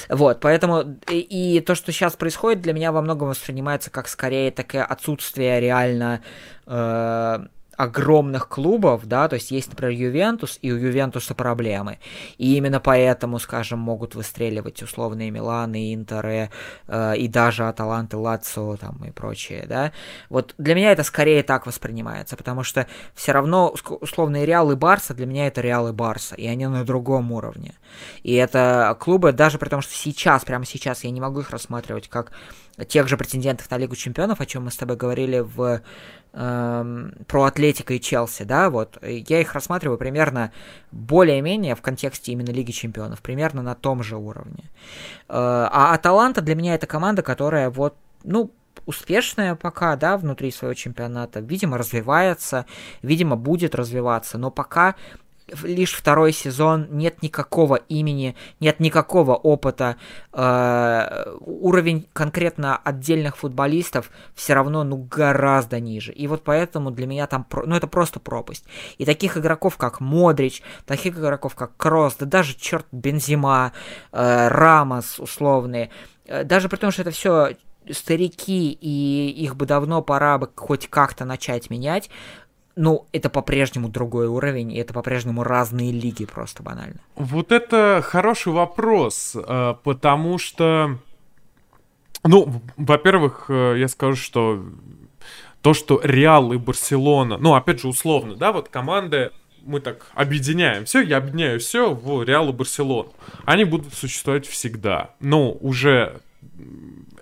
Вот, 0.09 0.41
поэтому 0.41 0.99
и, 1.11 1.19
и 1.19 1.61
то, 1.61 1.75
что 1.75 1.93
сейчас 1.93 2.15
происходит, 2.15 2.63
для 2.63 2.73
меня 2.73 2.93
во 2.93 3.03
многом 3.03 3.29
воспринимается 3.29 3.91
как 3.91 4.09
скорее 4.09 4.51
такое 4.51 4.85
отсутствие 4.85 5.61
реально 5.61 6.23
э, 6.67 7.47
огромных 7.77 8.49
клубов, 8.49 9.07
да, 9.07 9.29
то 9.29 9.35
есть 9.35 9.51
есть, 9.51 9.69
например, 9.69 9.93
Ювентус, 9.93 10.59
и 10.63 10.73
у 10.73 10.77
Ювентуса 10.77 11.35
проблемы. 11.35 11.99
И 12.39 12.57
именно 12.57 12.81
поэтому, 12.81 13.39
скажем, 13.39 13.79
могут 13.79 14.15
выстреливать 14.15 14.83
условные 14.83 15.31
Миланы, 15.31 15.95
Интеры, 15.95 16.51
э, 16.89 17.17
и 17.17 17.29
даже 17.29 17.69
Аталанты, 17.69 18.17
Лацо 18.17 18.77
там 18.77 19.05
и 19.05 19.11
прочее, 19.11 19.67
да. 19.69 19.93
Вот 20.31 20.55
для 20.59 20.75
меня 20.75 20.93
это 20.93 21.03
скорее 21.03 21.43
так 21.43 21.67
воспринимается, 21.67 22.37
потому 22.37 22.63
что 22.63 22.87
все 23.15 23.33
равно 23.33 23.75
условные 24.01 24.47
Реал 24.47 24.71
и 24.73 24.75
Барса 24.75 25.15
для 25.15 25.27
меня 25.27 25.47
это 25.47 25.61
Реал 25.61 25.89
и 25.89 25.93
Барса, 25.93 26.35
и 26.35 26.47
они 26.47 26.67
на 26.67 26.85
другом 26.85 27.33
уровне. 27.33 27.75
И 28.23 28.35
это 28.35 28.97
клубы, 28.99 29.33
даже 29.33 29.59
при 29.59 29.69
том, 29.69 29.83
что 29.83 29.93
сейчас, 29.95 30.45
прямо 30.45 30.65
сейчас 30.65 31.05
я 31.05 31.11
не 31.11 31.21
могу 31.21 31.41
их 31.41 31.51
рассматривать 31.51 32.09
как 32.09 32.33
тех 32.89 33.09
же 33.09 33.17
претендентов 33.17 33.71
на 33.71 33.79
Лигу 33.79 33.97
Чемпионов, 33.97 34.41
о 34.41 34.47
чем 34.47 34.65
мы 34.65 34.71
с 34.71 34.77
тобой 34.77 34.97
говорили 34.97 35.39
в 35.39 35.81
про 36.37 37.45
Атлетика 37.45 37.95
и 37.95 38.01
Челси, 38.01 38.43
да, 38.43 38.69
вот, 38.69 38.99
я 39.03 39.41
их 39.41 39.55
рассматриваю 39.55 39.97
примерно 39.97 40.53
более-менее 40.93 41.75
в 41.75 41.81
контексте 41.81 42.33
именно 42.33 42.51
Лиги 42.51 42.73
Чемпионов, 42.73 43.23
примерно 43.23 43.63
на 43.63 43.75
том 43.75 44.03
же 44.03 44.17
уровне. 44.17 44.65
Э, 45.29 45.69
а 45.71 45.95
Аталанта 45.95 46.43
для 46.43 46.55
меня 46.55 46.75
это 46.75 46.87
команда, 46.87 47.23
которая 47.23 47.71
вот, 47.71 47.97
ну, 48.23 48.51
успешная 48.85 49.55
пока, 49.55 49.97
да, 49.97 50.19
внутри 50.19 50.51
своего 50.51 50.75
чемпионата, 50.75 51.41
видимо, 51.41 51.79
развивается, 51.79 52.67
видимо, 53.01 53.37
будет 53.37 53.75
развиваться, 53.75 54.37
но 54.37 54.51
пока 54.51 54.95
лишь 55.63 55.95
второй 55.95 56.33
сезон, 56.33 56.89
нет 56.91 57.23
никакого 57.23 57.77
имени, 57.77 58.37
нет 58.61 58.81
никакого 58.81 59.35
опыта. 59.35 59.97
Э, 60.33 61.37
уровень 61.41 62.09
конкретно 62.13 62.77
отдельных 62.77 63.37
футболистов 63.37 64.11
все 64.35 64.55
равно 64.55 64.83
ну 64.85 64.97
гораздо 64.97 65.79
ниже. 65.81 66.13
И 66.13 66.27
вот 66.27 66.43
поэтому 66.43 66.91
для 66.91 67.07
меня 67.07 67.27
там, 67.27 67.47
ну 67.65 67.77
это 67.77 67.87
просто 67.87 68.19
пропасть. 68.19 68.65
И 68.99 69.05
таких 69.05 69.37
игроков, 69.37 69.77
как 69.77 70.01
Модрич, 70.01 70.63
таких 70.85 71.17
игроков, 71.17 71.55
как 71.55 71.77
Кросс, 71.77 72.17
да 72.19 72.27
даже, 72.27 72.57
черт, 72.57 72.87
Бензима, 72.91 73.73
э, 74.13 74.49
Рамос 74.49 75.21
условные, 75.21 75.91
э, 76.27 76.45
даже 76.45 76.69
при 76.69 76.77
том, 76.77 76.91
что 76.91 77.03
это 77.03 77.11
все 77.13 77.57
старики, 77.93 78.73
и 78.73 79.31
их 79.31 79.57
бы 79.57 79.67
давно 79.67 80.03
пора 80.03 80.39
бы 80.39 80.51
хоть 80.55 80.89
как-то 80.89 81.25
начать 81.25 81.71
менять, 81.71 82.11
ну, 82.77 83.07
это 83.13 83.31
по-прежнему 83.31 83.89
другой 83.89 84.27
уровень, 84.27 84.71
и 84.73 84.77
это 84.77 84.93
по-прежнему 84.93 85.43
разные 85.43 85.91
лиги 85.91 86.27
просто 86.27 86.63
банально. 86.63 87.01
Вот 87.15 87.51
это 87.51 88.03
хороший 88.05 88.53
вопрос, 88.53 89.35
э, 89.35 89.75
потому 89.83 90.37
что, 90.37 90.99
ну, 92.23 92.61
во-первых, 92.77 93.47
э, 93.49 93.77
я 93.79 93.89
скажу, 93.89 94.17
что 94.17 94.63
то, 95.63 95.73
что 95.73 96.01
Реал 96.05 96.53
и 96.53 96.59
Барселона, 96.59 97.39
ну, 97.39 97.55
опять 97.55 97.81
же, 97.81 97.89
условно, 97.89 98.37
да, 98.37 98.53
вот 98.53 98.69
команды, 98.69 99.31
мы 99.63 99.81
так 99.81 100.07
объединяем 100.15 100.85
все, 100.85 101.01
я 101.01 101.17
объединяю 101.17 101.59
все 101.59 101.93
в 101.93 102.23
Реал 102.23 102.51
и 102.51 102.53
Барселону. 102.53 103.13
Они 103.47 103.65
будут 103.65 103.95
существовать 103.95 104.47
всегда. 104.47 105.11
Но 105.19 105.51
уже 105.51 106.21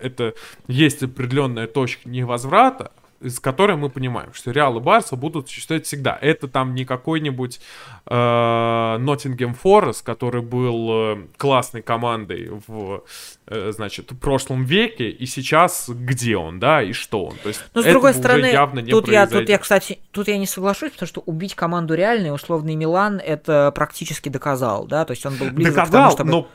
это 0.01 0.35
есть 0.67 1.03
определенная 1.03 1.67
точка 1.67 2.09
невозврата, 2.09 2.93
из 3.25 3.41
которой 3.41 3.77
мы 3.77 3.89
понимаем, 3.89 4.33
что 4.35 4.51
Реал 4.51 4.77
и 4.79 4.81
Барса 4.81 5.17
будут 5.17 5.49
существовать 5.49 5.87
всегда. 5.87 6.19
Это 6.21 6.47
там 6.47 6.75
не 6.75 6.85
какой-нибудь 6.85 7.61
э, 8.07 8.97
Ноттингем 8.99 9.55
Форест, 9.55 10.05
который 10.05 10.43
был 10.43 10.91
э, 10.91 11.27
классной 11.37 11.83
командой 11.83 12.51
в, 12.67 13.03
э, 13.47 13.73
значит, 13.73 14.13
в 14.13 14.19
прошлом 14.19 14.65
веке, 14.65 15.09
и 15.09 15.27
сейчас 15.27 15.89
где 15.89 16.37
он, 16.37 16.61
да, 16.61 16.83
и 16.83 16.93
что 16.93 17.25
он. 17.25 17.37
То 17.43 17.49
есть 17.49 17.65
Но 17.75 17.83
с 17.83 17.85
другой 17.87 18.15
стороны, 18.15 18.47
явно 18.47 18.81
не 18.81 18.91
тут 18.91 19.09
я, 19.09 19.27
тут 19.27 19.49
я, 19.49 19.59
кстати, 19.59 19.99
тут 20.11 20.29
я 20.29 20.39
не 20.39 20.47
соглашусь, 20.47 20.93
потому 20.93 21.09
что 21.09 21.23
убить 21.23 21.55
команду 21.55 21.95
реальный, 21.95 22.33
условный 22.33 22.75
Милан, 22.75 23.21
это 23.25 23.73
практически 23.75 24.29
доказал, 24.29 24.87
да, 24.87 25.05
то 25.05 25.13
есть 25.13 25.25
он 25.25 25.37
был 25.37 25.51
близок 25.51 25.75
доказал, 25.75 26.13
к 26.13 26.17
тому, 26.17 26.31
чтобы... 26.31 26.31
но 26.31 26.49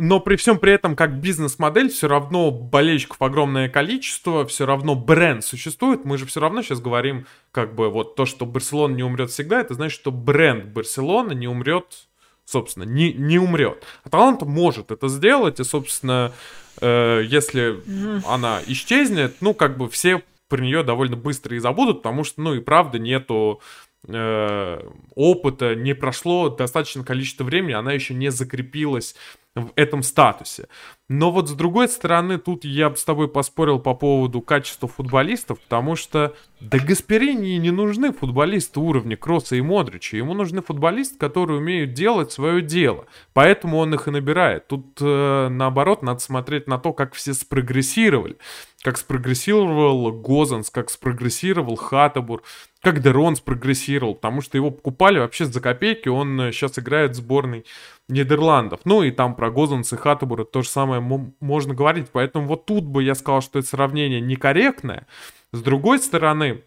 но 0.00 0.18
при 0.18 0.36
всем 0.36 0.58
при 0.58 0.72
этом, 0.72 0.96
как 0.96 1.20
бизнес-модель, 1.20 1.90
все 1.90 2.08
равно 2.08 2.50
болельщиков 2.50 3.20
огромное 3.20 3.68
количество, 3.68 4.46
все 4.46 4.64
равно 4.64 4.94
бренд 4.94 5.44
существует. 5.44 6.06
Мы 6.06 6.16
же 6.16 6.24
все 6.24 6.40
равно 6.40 6.62
сейчас 6.62 6.80
говорим, 6.80 7.26
как 7.52 7.74
бы 7.74 7.90
вот 7.90 8.16
то, 8.16 8.24
что 8.24 8.46
Барселона 8.46 8.94
не 8.94 9.02
умрет 9.02 9.30
всегда, 9.30 9.60
это 9.60 9.74
значит, 9.74 10.00
что 10.00 10.10
бренд 10.10 10.64
Барселона 10.64 11.32
не 11.32 11.46
умрет, 11.46 12.08
собственно, 12.46 12.84
не, 12.84 13.12
не 13.12 13.38
умрет. 13.38 13.84
Аталанта 14.02 14.46
может 14.46 14.90
это 14.90 15.08
сделать, 15.08 15.60
и, 15.60 15.64
собственно, 15.64 16.32
э, 16.80 17.22
если 17.26 17.74
mm. 17.74 18.22
она 18.26 18.60
исчезнет, 18.66 19.36
ну, 19.42 19.52
как 19.52 19.76
бы 19.76 19.90
все 19.90 20.22
про 20.48 20.62
нее 20.62 20.82
довольно 20.82 21.16
быстро 21.16 21.54
и 21.54 21.60
забудут, 21.60 21.98
потому 21.98 22.24
что, 22.24 22.40
ну, 22.40 22.54
и 22.54 22.60
правда 22.60 22.98
нету 22.98 23.60
э, 24.08 24.80
опыта, 25.14 25.74
не 25.74 25.94
прошло 25.94 26.48
достаточное 26.48 27.04
количество 27.04 27.44
времени, 27.44 27.72
она 27.72 27.92
еще 27.92 28.14
не 28.14 28.30
закрепилась 28.30 29.14
в 29.56 29.72
этом 29.74 30.02
статусе. 30.02 30.68
Но 31.08 31.32
вот 31.32 31.48
с 31.48 31.54
другой 31.54 31.88
стороны, 31.88 32.38
тут 32.38 32.64
я 32.64 32.88
бы 32.88 32.96
с 32.96 33.04
тобой 33.04 33.26
поспорил 33.26 33.80
по 33.80 33.94
поводу 33.94 34.40
качества 34.40 34.86
футболистов, 34.86 35.58
потому 35.58 35.96
что 35.96 36.36
да 36.60 36.78
Гасперини 36.78 37.56
не 37.56 37.72
нужны 37.72 38.12
футболисты 38.12 38.78
уровня 38.78 39.16
Кросса 39.16 39.56
и 39.56 39.60
Модрича. 39.60 40.16
Ему 40.16 40.34
нужны 40.34 40.62
футболисты, 40.62 41.18
которые 41.18 41.58
умеют 41.58 41.94
делать 41.94 42.30
свое 42.30 42.62
дело. 42.62 43.06
Поэтому 43.32 43.78
он 43.78 43.92
их 43.92 44.06
и 44.06 44.12
набирает. 44.12 44.68
Тут 44.68 44.98
э, 45.00 45.48
наоборот, 45.48 46.02
надо 46.02 46.20
смотреть 46.20 46.68
на 46.68 46.78
то, 46.78 46.92
как 46.92 47.14
все 47.14 47.34
спрогрессировали. 47.34 48.36
Как 48.82 48.96
спрогрессировал 48.96 50.12
Гозанс, 50.12 50.70
как 50.70 50.90
спрогрессировал 50.90 51.74
Хатабур, 51.74 52.42
как 52.82 53.02
Дерон 53.02 53.36
спрогрессировал, 53.36 54.14
потому 54.14 54.40
что 54.40 54.56
его 54.56 54.70
покупали 54.70 55.18
вообще 55.18 55.44
за 55.44 55.60
копейки, 55.60 56.08
он 56.08 56.50
сейчас 56.52 56.78
э, 56.78 56.80
играет 56.80 57.12
в 57.12 57.16
сборной 57.16 57.66
Нидерландов. 58.10 58.80
Ну 58.84 59.02
и 59.02 59.10
там 59.10 59.34
про 59.34 59.50
Гозанс 59.50 59.92
и 59.92 59.96
Хатабура 59.96 60.44
то 60.44 60.62
же 60.62 60.68
самое 60.68 61.00
можно 61.40 61.74
говорить. 61.74 62.08
Поэтому 62.12 62.46
вот 62.46 62.66
тут 62.66 62.84
бы 62.84 63.02
я 63.02 63.14
сказал, 63.14 63.40
что 63.40 63.58
это 63.58 63.68
сравнение 63.68 64.20
некорректное. 64.20 65.06
С 65.52 65.62
другой 65.62 65.98
стороны, 65.98 66.62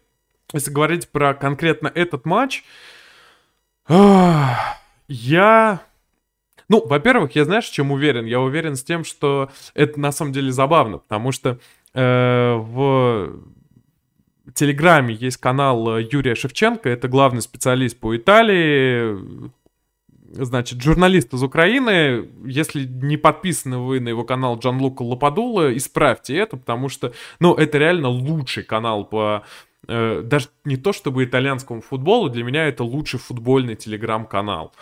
если 0.54 0.72
говорить 0.72 1.10
про 1.10 1.34
конкретно 1.34 1.92
этот 1.94 2.26
матч, 2.26 2.64
я... 3.88 5.82
Ну, 6.70 6.88
во-первых, 6.88 7.36
я 7.36 7.46
знаешь, 7.46 7.66
чем 7.66 7.92
уверен? 7.92 8.26
Я 8.26 8.40
уверен 8.40 8.76
с 8.76 8.84
тем, 8.84 9.04
что 9.04 9.50
это 9.74 10.00
на 10.00 10.12
самом 10.12 10.32
деле 10.32 10.52
забавно, 10.52 10.98
потому 10.98 11.32
что 11.32 11.60
э, 11.94 12.56
в 12.56 13.40
Телеграме 14.54 15.14
есть 15.14 15.38
канал 15.38 15.98
Юрия 15.98 16.36
Шевченко, 16.36 16.90
это 16.90 17.08
главный 17.08 17.42
специалист 17.42 18.00
по 18.00 18.16
Италии, 18.16 19.52
значит, 20.34 20.82
журналист 20.82 21.34
из 21.34 21.44
Украины. 21.44 22.28
Если 22.46 22.86
не 22.86 23.18
подписаны 23.18 23.78
вы 23.78 24.00
на 24.00 24.10
его 24.10 24.24
канал 24.24 24.58
Джанлука 24.58 25.04
Лопадула, 25.04 25.76
исправьте 25.76 26.36
это, 26.38 26.58
потому 26.58 26.90
что, 26.90 27.14
ну, 27.40 27.54
это 27.54 27.78
реально 27.78 28.10
лучший 28.10 28.64
канал 28.64 29.06
по 29.06 29.44
э, 29.88 30.22
даже 30.24 30.48
не 30.66 30.78
то 30.78 30.94
чтобы 30.94 31.24
итальянскому 31.24 31.82
футболу, 31.82 32.30
для 32.30 32.44
меня 32.44 32.68
это 32.68 32.84
лучший 32.84 33.20
футбольный 33.20 33.76
телеграм-канал. 33.76 34.74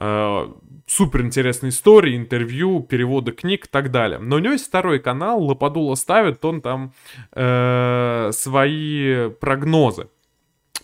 Э, 0.00 0.46
супер 0.86 1.22
интересные 1.22 1.70
истории, 1.70 2.16
интервью, 2.16 2.80
переводы 2.80 3.32
книг 3.32 3.66
и 3.66 3.68
так 3.68 3.90
далее. 3.90 4.18
Но 4.18 4.36
у 4.36 4.38
него 4.38 4.52
есть 4.52 4.66
второй 4.66 5.00
канал, 5.00 5.42
Лопадула 5.42 5.96
ставит, 5.96 6.44
он 6.44 6.60
там 6.60 6.92
э, 7.32 8.30
свои 8.32 9.30
прогнозы 9.30 10.08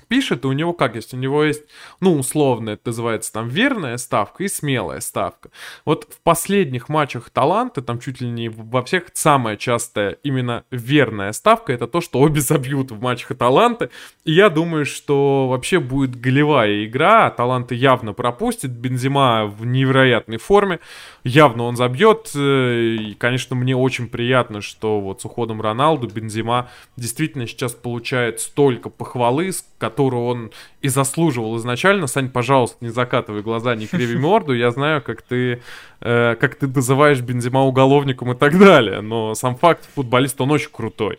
пишет, 0.09 0.44
и 0.44 0.49
у 0.49 0.53
него 0.53 0.73
как 0.73 0.97
есть? 0.97 1.14
У 1.14 1.16
него 1.16 1.44
есть, 1.44 1.64
ну, 2.01 2.18
условно, 2.18 2.71
это 2.71 2.83
называется 2.87 3.33
там 3.33 3.49
верная 3.49 3.97
ставка 3.97 4.44
и 4.44 4.49
смелая 4.49 5.01
ставка. 5.01 5.51
Вот 5.85 6.09
в 6.12 6.21
последних 6.23 6.88
матчах 6.88 7.31
Таланты, 7.31 7.83
там 7.83 8.01
чуть 8.01 8.21
ли 8.21 8.29
не 8.29 8.49
во 8.49 8.83
всех, 8.83 9.05
самая 9.12 9.57
частая 9.57 10.12
именно 10.23 10.64
верная 10.71 11.33
ставка, 11.33 11.73
это 11.73 11.87
то, 11.87 12.01
что 12.01 12.21
обе 12.21 12.40
забьют 12.40 12.90
в 12.90 13.01
матчах 13.01 13.37
Таланты. 13.37 13.90
И 14.25 14.33
я 14.33 14.49
думаю, 14.49 14.85
что 14.85 15.49
вообще 15.49 15.79
будет 15.79 16.18
голевая 16.18 16.85
игра, 16.85 17.27
а 17.27 17.31
Таланты 17.31 17.75
явно 17.75 18.12
пропустит, 18.12 18.71
Бензима 18.71 19.47
в 19.47 19.64
невероятной 19.64 20.38
форме, 20.38 20.81
явно 21.25 21.64
он 21.64 21.77
забьет, 21.77 22.31
э, 22.35 22.97
и, 23.01 23.14
конечно, 23.14 23.55
мне 23.57 23.77
очень 23.77 24.09
приятно, 24.09 24.61
что 24.61 25.01
вот 25.01 25.21
с 25.21 25.25
уходом 25.25 25.61
Роналду 25.61 26.09
Бензима 26.09 26.71
действительно 26.97 27.47
сейчас 27.47 27.73
получает 27.73 28.40
столько 28.40 28.90
похвалы, 28.90 29.53
с 29.53 29.64
которую 29.99 30.27
он 30.27 30.51
и 30.81 30.87
заслуживал 30.87 31.57
изначально. 31.57 32.07
Сань, 32.07 32.29
пожалуйста, 32.29 32.77
не 32.83 32.91
закатывай 32.91 33.43
глаза, 33.43 33.75
не 33.75 33.89
криви 33.89 34.17
морду. 34.21 34.55
Я 34.55 34.71
знаю, 34.71 35.03
как 35.03 35.23
ты, 35.23 35.61
э, 36.01 36.37
как 36.37 36.55
ты 36.55 36.69
называешь 36.69 37.21
Бензима 37.21 37.65
уголовником 37.65 38.31
и 38.31 38.37
так 38.37 38.57
далее. 38.57 39.01
Но 39.01 39.35
сам 39.35 39.57
факт, 39.57 39.89
футболист, 39.97 40.41
он 40.41 40.53
очень 40.53 40.71
крутой. 40.71 41.19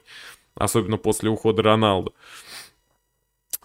Особенно 0.56 0.96
после 0.96 1.30
ухода 1.30 1.62
Роналду. 1.62 2.14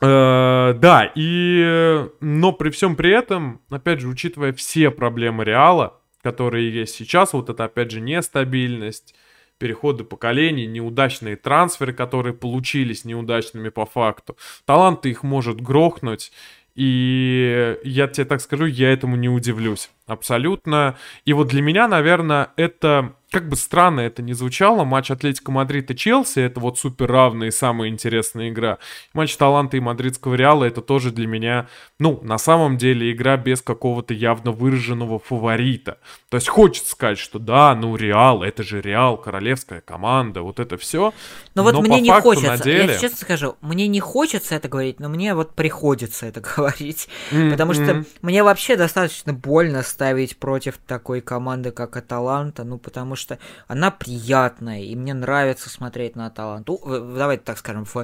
Э, 0.00 0.74
да, 0.77 1.12
и... 1.14 2.09
Но 2.20 2.50
при 2.50 2.70
всем 2.70 2.96
при 2.96 3.16
этом, 3.16 3.61
опять 3.70 4.00
же, 4.00 4.09
учитывая 4.09 4.53
все 4.53 4.90
проблемы 4.90 5.44
Реала, 5.44 6.00
которые 6.24 6.72
есть 6.72 6.96
сейчас, 6.96 7.35
вот 7.35 7.50
это, 7.50 7.62
опять 7.64 7.92
же, 7.92 8.00
нестабильность, 8.00 9.14
переходы 9.64 10.05
поколений, 10.05 10.66
неудачные 10.66 11.37
трансферы, 11.37 11.94
которые 11.94 12.35
получились 12.35 13.07
неудачными 13.07 13.70
по 13.70 13.87
факту. 13.87 14.37
Таланты 14.66 15.09
их 15.09 15.22
может 15.22 15.59
грохнуть, 15.62 16.33
и 16.74 17.79
я 17.83 18.07
тебе 18.07 18.27
так 18.27 18.42
скажу, 18.42 18.66
я 18.66 18.92
этому 18.92 19.16
не 19.16 19.31
удивлюсь. 19.31 19.88
Абсолютно. 20.07 20.98
И 21.24 21.33
вот 21.33 21.48
для 21.48 21.62
меня, 21.62 21.88
наверное, 21.88 22.50
это 22.57 23.14
как 23.35 23.49
бы 23.49 23.57
странно 23.57 23.99
это 23.99 24.23
не 24.23 24.33
звучало, 24.33 24.85
матч 24.85 25.11
Атлетика 25.11 25.51
Мадрида 25.51 25.92
и 25.92 25.97
Челси 25.97 26.38
это 26.38 26.61
вот 26.61 26.79
супер 26.79 27.11
равная 27.11 27.49
и 27.49 27.51
самая 27.51 27.88
интересная 27.88 28.51
игра. 28.51 28.79
Матч 29.12 29.37
Таланта 29.37 29.77
и 29.77 29.81
Мадридского 29.81 30.37
Реала 30.37 30.62
это 30.62 30.81
тоже 30.81 31.11
для 31.11 31.27
меня, 31.27 31.66
ну, 31.99 32.20
на 32.23 32.38
самом 32.38 32.79
деле 32.79 33.11
игра 33.11 33.37
без 33.37 33.61
какого-то 33.61 34.14
явно 34.14 34.53
выраженного 34.53 35.18
фаворита. 35.18 35.99
То 36.29 36.37
есть 36.37 36.49
хочется 36.49 36.92
сказать, 36.92 37.18
что 37.18 37.40
да, 37.40 37.75
ну 37.75 37.97
Реал, 37.97 38.44
это 38.44 38.62
же 38.62 38.81
Реал, 38.81 39.16
королевская 39.16 39.81
команда, 39.81 40.42
вот 40.42 40.61
это 40.61 40.77
все. 40.77 41.12
Но 41.57 41.64
вот 41.64 41.73
но 41.75 41.81
мне 41.81 42.01
не 42.01 42.11
факту, 42.11 42.35
хочется, 42.35 42.62
деле... 42.62 42.92
я 42.92 42.99
честно 43.01 43.18
скажу, 43.18 43.57
мне 43.62 43.88
не 43.88 43.99
хочется 43.99 44.55
это 44.55 44.68
говорить, 44.68 45.01
но 45.01 45.09
мне 45.09 45.35
вот 45.35 45.57
приходится 45.57 46.27
это 46.27 46.40
говорить. 46.57 47.09
Mm-hmm. 47.33 47.51
Потому 47.51 47.75
что 47.75 48.05
мне 48.23 48.44
вообще 48.44 48.77
достаточно 48.77 49.33
больно 49.33 49.83
ставить 49.83 50.37
против 50.37 50.79
такой 50.87 51.20
команды, 51.20 51.73
как 51.73 51.97
Аталанта, 51.97 52.62
ну 52.62 52.79
потому 52.79 53.16
что 53.16 53.23
что 53.24 53.38
она 53.66 53.90
приятная, 53.90 54.82
и 54.82 54.94
мне 54.94 55.14
нравится 55.14 55.68
смотреть 55.68 56.14
на 56.14 56.30
талант. 56.30 56.68
Давайте 56.84 57.42
так 57.42 57.58
скажем, 57.58 57.84
в, 57.84 57.94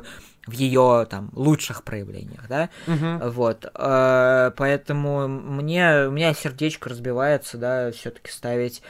в 0.47 0.53
ее 0.53 1.07
там 1.09 1.31
лучших 1.33 1.85
проявлениях, 1.85 2.49
да. 2.49 2.71
Угу. 2.87 3.31
Вот. 3.31 3.71
Э, 3.75 4.51
поэтому 4.57 5.29
мне 5.29 6.07
у 6.09 6.11
меня 6.11 6.35
сердечко 6.35 6.89
разбивается, 6.89 7.59
да, 7.59 7.93
все-таки 7.93 8.31
ставить 8.31 8.83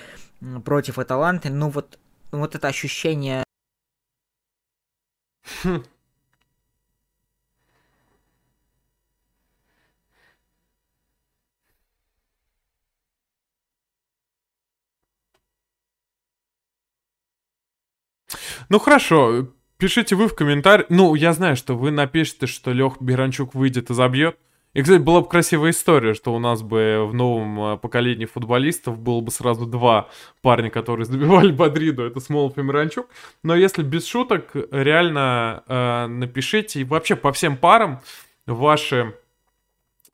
против 0.65 0.99
Аталанты. 0.99 1.51
Ну 1.51 1.69
вот, 1.69 1.99
вот 2.33 2.55
это 2.55 2.69
ощущение. 2.69 3.45
Ну 18.71 18.79
хорошо, 18.79 19.49
пишите 19.79 20.15
вы 20.15 20.29
в 20.29 20.35
комментариях. 20.37 20.87
Ну, 20.91 21.17
я 21.17 21.33
знаю, 21.33 21.57
что 21.57 21.77
вы 21.77 21.91
напишете, 21.91 22.47
что 22.47 22.71
Лех 22.71 23.03
Биранчук 23.03 23.53
выйдет 23.53 23.91
и 23.91 23.95
забьет. 23.95 24.39
И, 24.75 24.83
кстати, 24.83 25.01
была 25.01 25.23
бы 25.23 25.29
красивая 25.29 25.73
история, 25.73 26.15
что 26.15 26.33
у 26.33 26.39
нас 26.39 26.63
бы 26.63 27.05
в 27.05 27.13
новом 27.13 27.61
э, 27.61 27.77
поколении 27.79 28.27
футболистов 28.27 28.97
было 28.97 29.21
бы 29.21 29.33
сразу 29.33 29.67
два 29.67 30.09
парня, 30.41 30.71
которые 30.71 31.05
забивали 31.07 31.51
Бадриду, 31.51 32.05
это 32.05 32.21
Смолов 32.21 32.57
и 32.59 32.63
Миранчук. 32.63 33.09
Но 33.43 33.57
если 33.57 33.83
без 33.83 34.07
шуток, 34.07 34.53
реально 34.71 35.65
э, 35.67 36.07
напишите, 36.07 36.81
и 36.81 36.85
вообще 36.85 37.17
по 37.17 37.33
всем 37.33 37.57
парам 37.57 38.01
ваши 38.47 39.17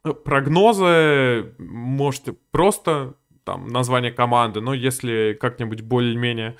э, 0.03 0.14
прогнозы 0.14 1.53
можете 1.59 2.33
просто 2.53 3.16
там 3.45 3.69
название 3.69 4.12
команды, 4.12 4.61
но 4.61 4.73
если 4.75 5.37
как-нибудь 5.40 5.83
более-менее 5.83 6.57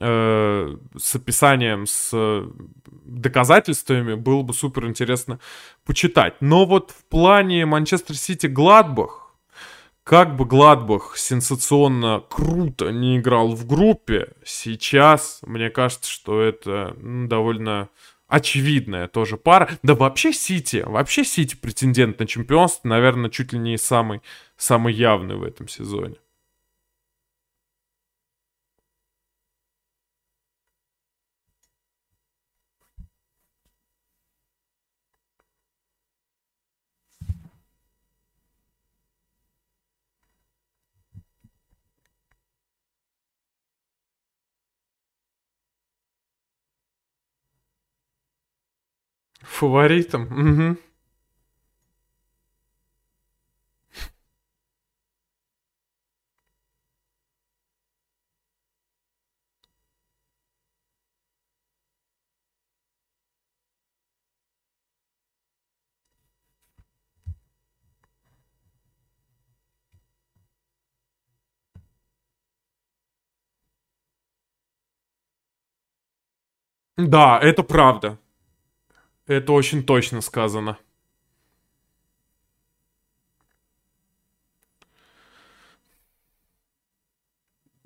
э, 0.00 0.76
с 0.96 1.14
описанием, 1.14 1.86
с 1.86 2.44
доказательствами, 3.04 4.14
было 4.14 4.42
бы 4.42 4.54
супер 4.54 4.86
интересно 4.86 5.38
почитать. 5.84 6.34
Но 6.40 6.66
вот 6.66 6.90
в 6.90 7.04
плане 7.04 7.66
Манчестер 7.66 8.16
Сити 8.16 8.46
Гладбах, 8.46 9.34
как 10.04 10.36
бы 10.36 10.44
Гладбах 10.44 11.16
сенсационно 11.16 12.22
круто 12.28 12.90
не 12.90 13.18
играл 13.18 13.54
в 13.54 13.66
группе, 13.66 14.34
сейчас 14.44 15.40
мне 15.42 15.70
кажется, 15.70 16.10
что 16.10 16.40
это 16.40 16.96
довольно 17.00 17.88
очевидная 18.28 19.08
тоже 19.08 19.36
пара. 19.36 19.70
Да 19.82 19.94
вообще 19.94 20.32
Сити, 20.32 20.82
вообще 20.86 21.24
Сити 21.24 21.56
претендент 21.56 22.18
на 22.18 22.26
чемпионство, 22.26 22.88
наверное, 22.88 23.30
чуть 23.30 23.52
ли 23.52 23.58
не 23.58 23.78
самый, 23.78 24.20
самый 24.56 24.94
явный 24.94 25.36
в 25.36 25.42
этом 25.42 25.68
сезоне. 25.68 26.16
Фаворитом? 49.56 50.22
Угу. 50.24 50.76
Да, 76.98 77.38
это 77.42 77.62
правда. 77.62 78.18
Это 79.26 79.52
очень 79.52 79.82
точно 79.84 80.20
сказано. 80.20 80.78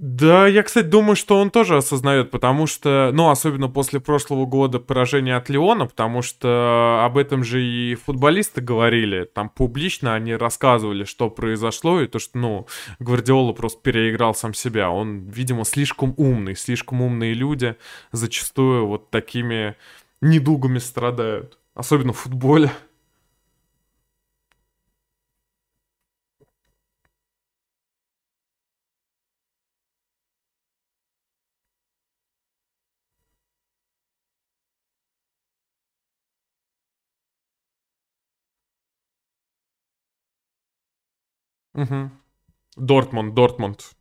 Да, 0.03 0.47
я, 0.47 0.62
кстати, 0.62 0.86
думаю, 0.86 1.14
что 1.14 1.38
он 1.38 1.51
тоже 1.51 1.76
осознает, 1.76 2.30
потому 2.30 2.66
что, 2.66 3.11
ну, 3.12 3.28
особенно 3.28 3.68
после 3.68 4.01
прошлого 4.01 4.47
года 4.47 4.78
поражения 4.80 5.36
от 5.36 5.51
Леона, 5.51 5.84
потому 5.84 6.22
что 6.22 7.03
об 7.05 7.18
этом 7.18 7.45
же 7.45 7.62
и 7.62 7.95
футболисты 7.97 8.62
говорили, 8.62 9.24
там 9.24 9.51
публично 9.51 10.14
они 10.14 10.34
рассказывали, 10.34 11.05
что 11.05 11.28
произошло, 11.28 12.01
и 12.01 12.07
то, 12.07 12.18
что, 12.18 12.38
ну, 12.38 12.66
Гвардиола 12.99 13.53
просто 13.53 13.82
переиграл 13.82 14.34
сам 14.34 14.55
себя. 14.55 14.91
Он, 14.91 15.28
видимо, 15.28 15.66
слишком 15.66 16.14
умный, 16.16 16.57
слишком 16.57 17.03
умные 17.03 17.34
люди 17.34 17.76
зачастую 18.11 18.86
вот 18.86 19.11
такими 19.11 19.76
недугами 20.21 20.79
страдают. 20.79 21.59
Особенно 21.75 22.12
в 22.12 22.18
футболе. 22.18 22.71
Угу. 41.75 42.11
Дортмунд, 42.77 43.35
Дортмунд. 43.35 43.97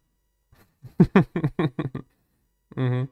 Угу. 2.75 3.09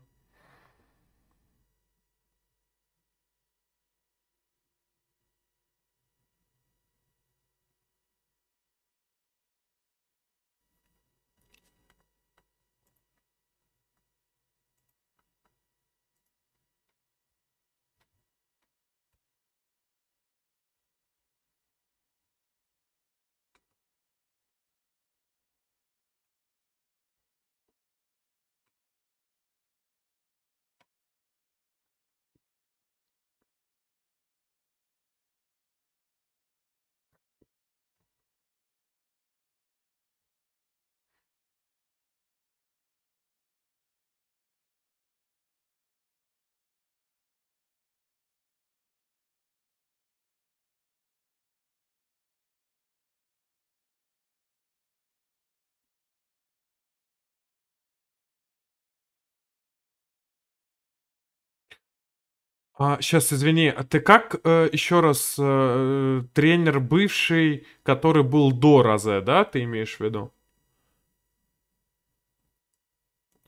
А, 62.80 63.02
сейчас, 63.02 63.34
извини, 63.34 63.70
а 63.70 63.84
ты 63.84 64.00
как 64.00 64.36
э, 64.44 64.70
еще 64.72 65.00
раз 65.00 65.36
э, 65.40 66.22
тренер 66.34 66.80
бывший, 66.80 67.66
который 67.84 68.24
был 68.24 68.52
до 68.52 68.84
Розе, 68.84 69.22
да, 69.22 69.44
ты 69.46 69.64
имеешь 69.64 69.98
в 69.98 70.02
виду? 70.02 70.32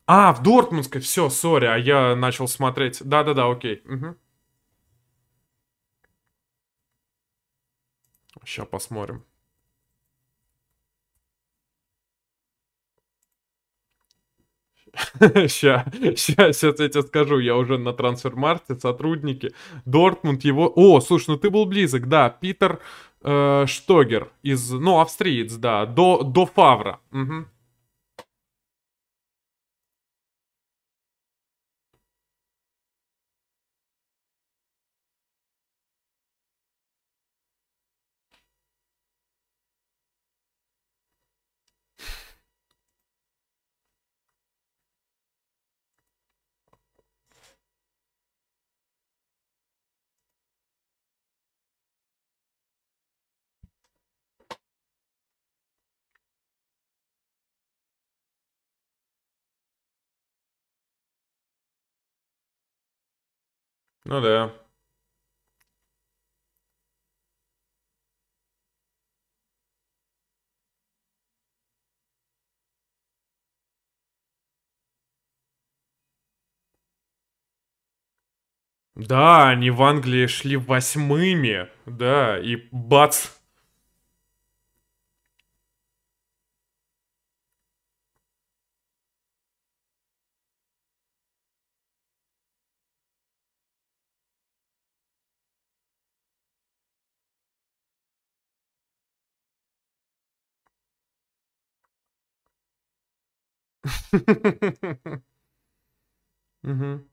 А, 0.07 0.33
в 0.33 0.41
Дортмундской, 0.41 1.01
все, 1.01 1.29
сори, 1.29 1.65
а 1.67 1.77
я 1.77 2.15
начал 2.15 2.47
смотреть. 2.47 3.03
Да-да-да, 3.03 3.49
окей. 3.51 3.83
Угу. 3.85 4.15
Сейчас 8.43 8.67
посмотрим. 8.67 9.23
Сейчас, 15.19 15.85
сейчас, 15.93 16.63
я 16.63 16.89
тебе 16.89 17.01
скажу, 17.01 17.39
я 17.39 17.55
уже 17.55 17.77
на 17.77 17.93
трансфермарте, 17.93 18.75
сотрудники. 18.75 19.51
Дортмунд 19.85 20.43
его... 20.43 20.71
О, 20.75 20.99
слушай, 21.01 21.31
ну 21.31 21.37
ты 21.37 21.49
был 21.49 21.65
близок, 21.65 22.07
да. 22.07 22.29
Питер 22.29 22.79
э, 23.23 23.65
Штогер 23.67 24.29
из... 24.43 24.71
Ну, 24.71 24.99
австриец, 24.99 25.53
да. 25.55 25.85
До, 25.85 26.23
до 26.23 26.45
Фавра. 26.45 26.99
Угу. 27.11 27.45
Ну 64.05 64.21
да. 64.21 64.51
Да, 78.95 79.49
они 79.49 79.69
в 79.71 79.81
Англии 79.83 80.27
шли 80.27 80.57
восьмыми, 80.57 81.69
да, 81.85 82.37
и 82.39 82.57
бац, 82.71 83.29
Угу. 106.63 106.99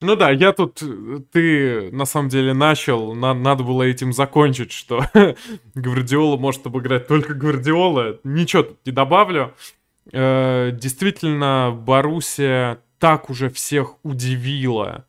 Ну 0.00 0.14
да, 0.14 0.30
я 0.30 0.52
тут, 0.52 0.80
ты 1.32 1.90
на 1.90 2.04
самом 2.04 2.28
деле 2.28 2.54
начал, 2.54 3.14
на, 3.14 3.34
надо 3.34 3.64
было 3.64 3.82
этим 3.82 4.12
закончить, 4.12 4.70
что 4.70 5.04
Гвардиола 5.74 6.36
может 6.36 6.66
обыграть 6.66 7.08
только 7.08 7.34
Гвардиола. 7.34 8.20
Ничего 8.22 8.62
тут 8.62 8.78
не 8.86 8.92
добавлю. 8.92 9.54
Э, 10.12 10.70
действительно, 10.72 11.76
Боруссия 11.76 12.80
так 13.00 13.28
уже 13.28 13.50
всех 13.50 13.96
удивила 14.04 15.04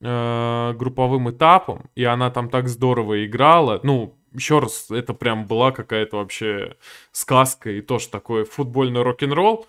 э, 0.00 0.74
групповым 0.78 1.30
этапом, 1.30 1.90
и 1.94 2.04
она 2.04 2.30
там 2.30 2.48
так 2.48 2.68
здорово 2.68 3.26
играла. 3.26 3.80
Ну, 3.82 4.16
еще 4.32 4.60
раз, 4.60 4.90
это 4.90 5.12
прям 5.12 5.46
была 5.46 5.72
какая-то 5.72 6.16
вообще 6.16 6.76
сказка 7.12 7.70
и 7.70 7.82
тоже 7.82 8.08
такой 8.08 8.44
футбольный 8.44 9.02
рок-н-ролл. 9.02 9.66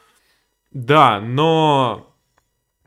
Да, 0.72 1.20
но 1.20 2.13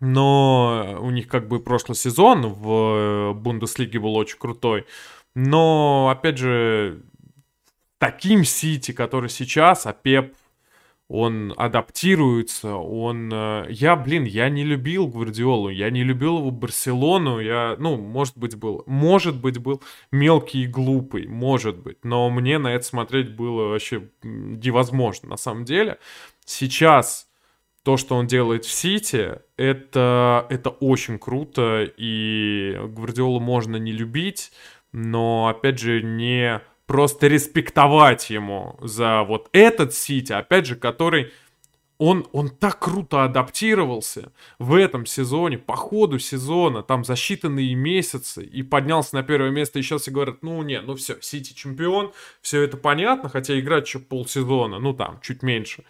но 0.00 0.98
у 1.00 1.10
них 1.10 1.28
как 1.28 1.48
бы 1.48 1.60
прошлый 1.60 1.96
сезон 1.96 2.46
в 2.46 2.70
э, 2.70 3.32
Бундеслиге 3.32 3.98
был 3.98 4.14
очень 4.16 4.38
крутой. 4.38 4.86
Но, 5.34 6.08
опять 6.10 6.38
же, 6.38 7.02
таким 7.98 8.44
Сити, 8.44 8.92
который 8.92 9.28
сейчас, 9.30 9.86
а 9.86 9.92
Пеп, 9.92 10.34
он 11.08 11.54
адаптируется, 11.56 12.74
он... 12.74 13.30
Э, 13.32 13.66
я, 13.70 13.94
блин, 13.94 14.24
я 14.24 14.48
не 14.48 14.64
любил 14.64 15.06
Гвардиолу, 15.06 15.68
я 15.68 15.90
не 15.90 16.02
любил 16.02 16.38
его 16.38 16.50
Барселону, 16.50 17.38
я, 17.38 17.76
ну, 17.78 17.96
может 17.96 18.36
быть, 18.36 18.56
был, 18.56 18.82
может 18.86 19.40
быть, 19.40 19.58
был 19.58 19.82
мелкий 20.10 20.64
и 20.64 20.66
глупый, 20.66 21.28
может 21.28 21.78
быть, 21.78 22.04
но 22.04 22.28
мне 22.28 22.58
на 22.58 22.74
это 22.74 22.84
смотреть 22.84 23.36
было 23.36 23.68
вообще 23.68 24.08
невозможно, 24.22 25.30
на 25.30 25.36
самом 25.36 25.64
деле. 25.64 25.98
Сейчас 26.44 27.25
то, 27.86 27.96
что 27.96 28.16
он 28.16 28.26
делает 28.26 28.64
в 28.64 28.72
Сити, 28.72 29.38
это, 29.56 30.44
это 30.50 30.70
очень 30.70 31.20
круто, 31.20 31.88
и 31.96 32.76
Гвардиолу 32.82 33.38
можно 33.38 33.76
не 33.76 33.92
любить, 33.92 34.50
но, 34.90 35.46
опять 35.46 35.78
же, 35.78 36.02
не 36.02 36.62
просто 36.86 37.28
респектовать 37.28 38.28
ему 38.28 38.76
за 38.82 39.22
вот 39.22 39.48
этот 39.52 39.94
Сити, 39.94 40.32
опять 40.32 40.66
же, 40.66 40.74
который 40.74 41.30
он, 41.98 42.26
он 42.32 42.48
так 42.50 42.80
круто 42.80 43.22
адаптировался 43.22 44.32
в 44.58 44.74
этом 44.74 45.06
сезоне, 45.06 45.56
по 45.56 45.76
ходу 45.76 46.18
сезона, 46.18 46.82
там 46.82 47.04
за 47.04 47.12
считанные 47.12 47.72
месяцы, 47.74 48.44
и 48.44 48.64
поднялся 48.64 49.14
на 49.14 49.22
первое 49.22 49.50
место, 49.50 49.78
и 49.78 49.82
сейчас 49.82 50.02
все 50.02 50.10
говорят, 50.10 50.42
ну 50.42 50.60
не, 50.64 50.80
ну 50.80 50.96
все, 50.96 51.18
Сити 51.20 51.52
чемпион, 51.54 52.10
все 52.42 52.62
это 52.62 52.78
понятно, 52.78 53.28
хотя 53.28 53.56
играть 53.56 53.86
еще 53.86 54.00
полсезона, 54.00 54.80
ну 54.80 54.92
там, 54.92 55.20
чуть 55.22 55.44
меньше. 55.44 55.84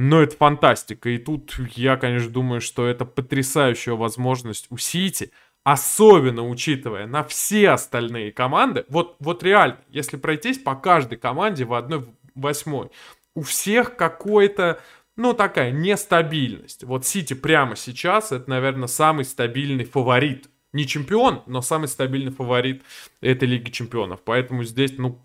Но 0.00 0.22
это 0.22 0.36
фантастика. 0.36 1.08
И 1.08 1.18
тут 1.18 1.58
я, 1.74 1.96
конечно, 1.96 2.30
думаю, 2.30 2.60
что 2.60 2.86
это 2.86 3.04
потрясающая 3.04 3.94
возможность 3.94 4.68
у 4.70 4.76
Сити, 4.76 5.32
особенно 5.64 6.46
учитывая 6.46 7.08
на 7.08 7.24
все 7.24 7.70
остальные 7.70 8.30
команды. 8.30 8.84
Вот, 8.88 9.16
вот 9.18 9.42
реально, 9.42 9.80
если 9.88 10.16
пройтись 10.16 10.58
по 10.58 10.76
каждой 10.76 11.18
команде 11.18 11.64
в 11.64 11.74
одной 11.74 12.06
восьмой, 12.36 12.90
у 13.34 13.42
всех 13.42 13.96
какой-то, 13.96 14.80
ну, 15.16 15.34
такая 15.34 15.72
нестабильность. 15.72 16.84
Вот 16.84 17.04
Сити 17.04 17.34
прямо 17.34 17.74
сейчас, 17.74 18.30
это, 18.30 18.48
наверное, 18.48 18.86
самый 18.86 19.24
стабильный 19.24 19.84
фаворит. 19.84 20.48
Не 20.72 20.86
чемпион, 20.86 21.42
но 21.46 21.60
самый 21.60 21.88
стабильный 21.88 22.30
фаворит 22.30 22.84
этой 23.20 23.48
Лиги 23.48 23.70
Чемпионов. 23.70 24.20
Поэтому 24.24 24.62
здесь, 24.62 24.96
ну, 24.96 25.20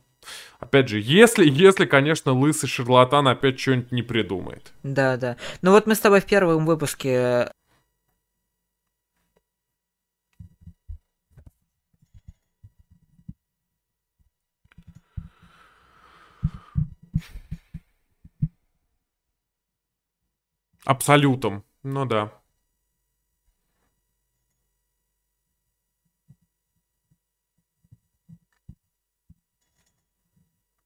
Опять 0.59 0.89
же, 0.89 0.99
если, 0.99 1.49
если, 1.49 1.85
конечно, 1.85 2.33
лысый 2.33 2.69
шарлатан 2.69 3.27
опять 3.27 3.59
что-нибудь 3.59 3.91
не 3.91 4.01
придумает. 4.01 4.73
Да, 4.83 5.17
да. 5.17 5.37
Ну 5.61 5.71
вот 5.71 5.87
мы 5.87 5.95
с 5.95 5.99
тобой 5.99 6.21
в 6.21 6.25
первом 6.25 6.65
выпуске 6.65 7.49
Абсолютом. 20.85 21.63
Ну 21.83 22.05
да. 22.05 22.31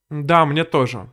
Да, 0.09 0.45
мне 0.45 0.63
тоже. 0.63 1.09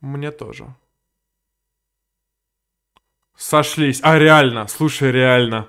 Мне 0.00 0.30
тоже. 0.30 0.74
Сошлись. 3.36 4.00
А, 4.02 4.18
реально. 4.18 4.66
Слушай, 4.68 5.10
реально. 5.12 5.68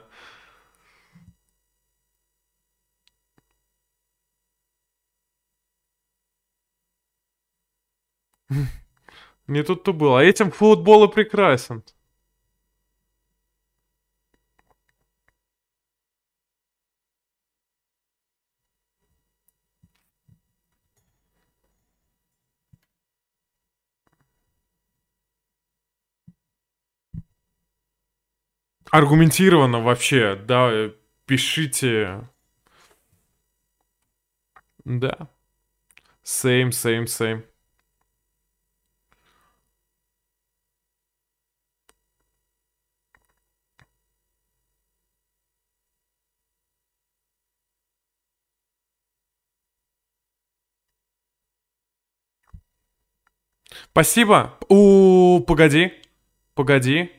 Не 9.48 9.64
тут-то 9.64 9.94
было. 9.94 10.20
А 10.20 10.24
этим 10.24 10.52
футбол 10.52 11.06
и 11.06 11.12
прекрасен. 11.12 11.84
Аргументированно 28.96 29.82
вообще, 29.82 30.36
да, 30.38 30.90
пишите. 31.26 32.30
Да. 34.86 35.28
Same, 36.24 36.70
same, 36.70 37.04
same. 37.04 37.44
Спасибо. 53.92 54.58
У, 54.70 55.42
погоди. 55.46 55.92
Погоди. 56.54 57.12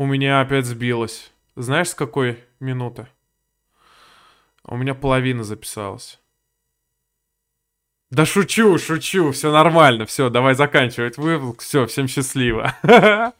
У 0.00 0.06
меня 0.06 0.40
опять 0.40 0.64
сбилось. 0.64 1.30
Знаешь, 1.56 1.90
с 1.90 1.94
какой 1.94 2.42
минуты? 2.58 3.06
У 4.64 4.78
меня 4.78 4.94
половина 4.94 5.44
записалась. 5.44 6.18
Да 8.08 8.24
шучу, 8.24 8.78
шучу, 8.78 9.30
все 9.32 9.52
нормально, 9.52 10.06
все, 10.06 10.30
давай 10.30 10.54
заканчивать 10.54 11.18
выпуск, 11.18 11.60
все, 11.60 11.84
всем 11.84 12.08
счастливо. 12.08 12.74